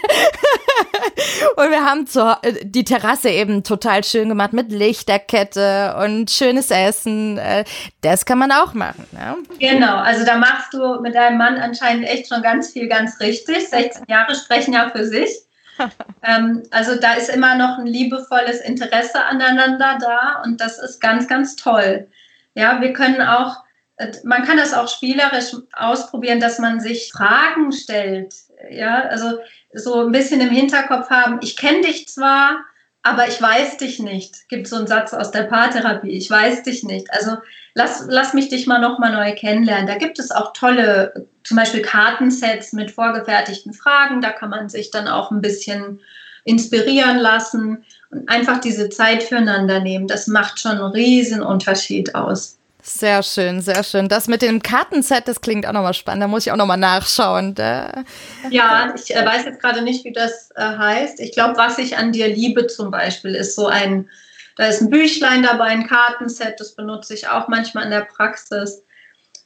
[1.56, 7.38] und wir haben zu, die Terrasse eben total schön gemacht mit Lichterkette und schönes Essen.
[7.38, 7.64] Äh,
[8.02, 9.08] das kann man auch machen.
[9.12, 9.38] Ne?
[9.60, 9.98] Genau.
[9.98, 13.70] Also da machst du mit deinem Mann anscheinend echt schon ganz viel ganz richtig.
[13.70, 15.30] 16 Jahre sprechen ja für sich.
[16.24, 21.28] ähm, also da ist immer noch ein liebevolles Interesse aneinander da und das ist ganz,
[21.28, 22.07] ganz toll.
[22.55, 23.57] Ja, wir können auch,
[23.97, 28.36] äh, man kann das auch spielerisch ausprobieren, dass man sich Fragen stellt.
[28.69, 29.39] Ja, also
[29.74, 32.63] so ein bisschen im Hinterkopf haben, ich kenne dich zwar,
[33.01, 34.47] aber ich weiß dich nicht.
[34.49, 37.11] Gibt so einen Satz aus der Paartherapie, ich weiß dich nicht.
[37.11, 37.38] Also
[37.76, 39.88] lass, lass mich dich mal nochmal neu kennenlernen.
[39.88, 44.21] Da gibt es auch tolle, zum Beispiel Kartensets mit vorgefertigten Fragen.
[44.21, 45.99] Da kann man sich dann auch ein bisschen
[46.45, 50.07] inspirieren lassen und einfach diese Zeit füreinander nehmen.
[50.07, 52.57] Das macht schon einen riesen Unterschied aus.
[52.86, 54.09] Sehr schön, sehr schön.
[54.09, 56.21] Das mit dem Kartenset, das klingt auch nochmal spannend.
[56.24, 57.55] Da muss ich auch nochmal nachschauen.
[57.55, 58.03] Da
[58.49, 61.21] ja, ich äh, weiß jetzt gerade nicht, wie das äh, heißt.
[61.21, 64.09] Ich glaube, was ich an dir liebe zum Beispiel, ist so ein,
[64.56, 68.84] da ist ein Büchlein dabei, ein Kartenset, das benutze ich auch manchmal in der Praxis.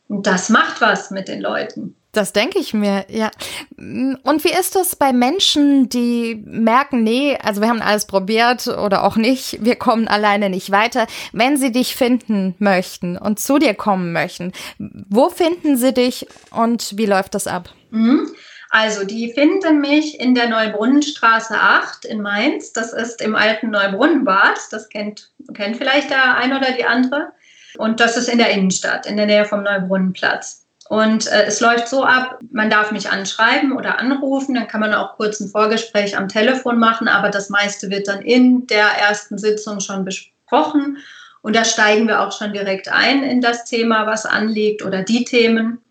[0.07, 1.95] Und das macht was mit den Leuten.
[2.13, 3.29] Das denke ich mir, ja.
[3.77, 9.03] Und wie ist das bei Menschen, die merken, nee, also wir haben alles probiert oder
[9.03, 11.05] auch nicht, wir kommen alleine nicht weiter.
[11.31, 16.97] Wenn sie dich finden möchten und zu dir kommen möchten, wo finden sie dich und
[16.97, 17.69] wie läuft das ab?
[17.91, 18.31] Mhm.
[18.79, 22.73] Also, die finden mich in der Neubrunnenstraße 8 in Mainz.
[22.73, 24.59] Das ist im alten Neubrunnenbad.
[24.69, 27.31] Das kennt, kennt vielleicht der ein oder die andere.
[27.79, 30.67] Und das ist in der Innenstadt, in der Nähe vom Neubrunnenplatz.
[30.89, 34.93] Und äh, es läuft so ab, man darf mich anschreiben oder anrufen, dann kann man
[34.93, 39.39] auch kurz ein Vorgespräch am Telefon machen, aber das meiste wird dann in der ersten
[39.39, 40.99] Sitzung schon besprochen.
[41.41, 45.23] Und da steigen wir auch schon direkt ein in das Thema, was anliegt oder die
[45.23, 45.81] Themen.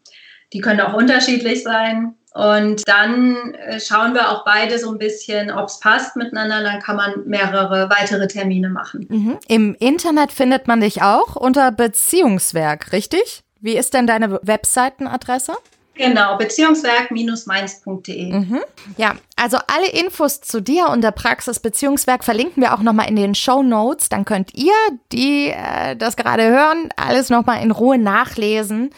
[0.52, 2.14] Die können auch unterschiedlich sein.
[2.36, 6.62] Und dann äh, schauen wir auch beide so ein bisschen, ob es passt miteinander.
[6.62, 9.06] Dann kann man mehrere weitere Termine machen.
[9.08, 9.38] Mhm.
[9.48, 13.42] Im Internet findet man dich auch unter Beziehungswerk, richtig?
[13.60, 15.54] Wie ist denn deine Webseitenadresse?
[15.94, 18.32] Genau, beziehungswerk-mainz.de.
[18.32, 18.60] Mhm.
[18.98, 23.16] Ja, also alle Infos zu dir und der Praxis Beziehungswerk verlinken wir auch nochmal in
[23.16, 24.10] den Show Notes.
[24.10, 24.74] Dann könnt ihr,
[25.10, 28.90] die äh, das gerade hören, alles nochmal in Ruhe nachlesen.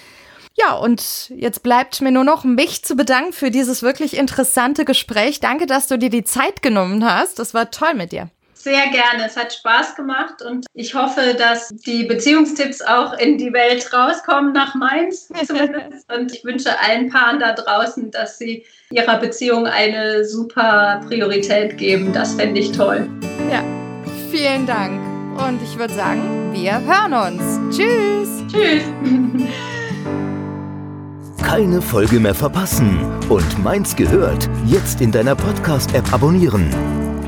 [0.58, 5.38] Ja, und jetzt bleibt mir nur noch, mich zu bedanken für dieses wirklich interessante Gespräch.
[5.38, 7.38] Danke, dass du dir die Zeit genommen hast.
[7.38, 8.28] Das war toll mit dir.
[8.54, 9.24] Sehr gerne.
[9.24, 14.52] Es hat Spaß gemacht und ich hoffe, dass die Beziehungstipps auch in die Welt rauskommen,
[14.52, 16.12] nach Mainz zumindest.
[16.12, 22.12] Und ich wünsche allen Paaren da draußen, dass sie ihrer Beziehung eine super Priorität geben.
[22.12, 23.08] Das fände ich toll.
[23.48, 23.62] Ja,
[24.32, 25.00] vielen Dank.
[25.38, 27.76] Und ich würde sagen, wir hören uns.
[27.76, 28.28] Tschüss.
[28.50, 28.82] Tschüss.
[31.42, 36.70] Keine Folge mehr verpassen und Mainz gehört jetzt in deiner Podcast-App abonnieren.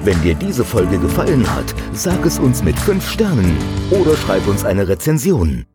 [0.04, 3.56] Wenn dir diese Folge gefallen hat, sag es uns mit 5 Sternen
[3.90, 5.66] oder schreib uns eine Rezension.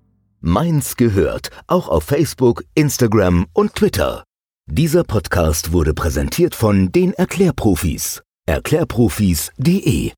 [0.41, 4.23] Mainz gehört auch auf Facebook, Instagram und Twitter.
[4.67, 8.21] Dieser Podcast wurde präsentiert von den Erklärprofis.
[8.47, 10.11] Erklärprofis.de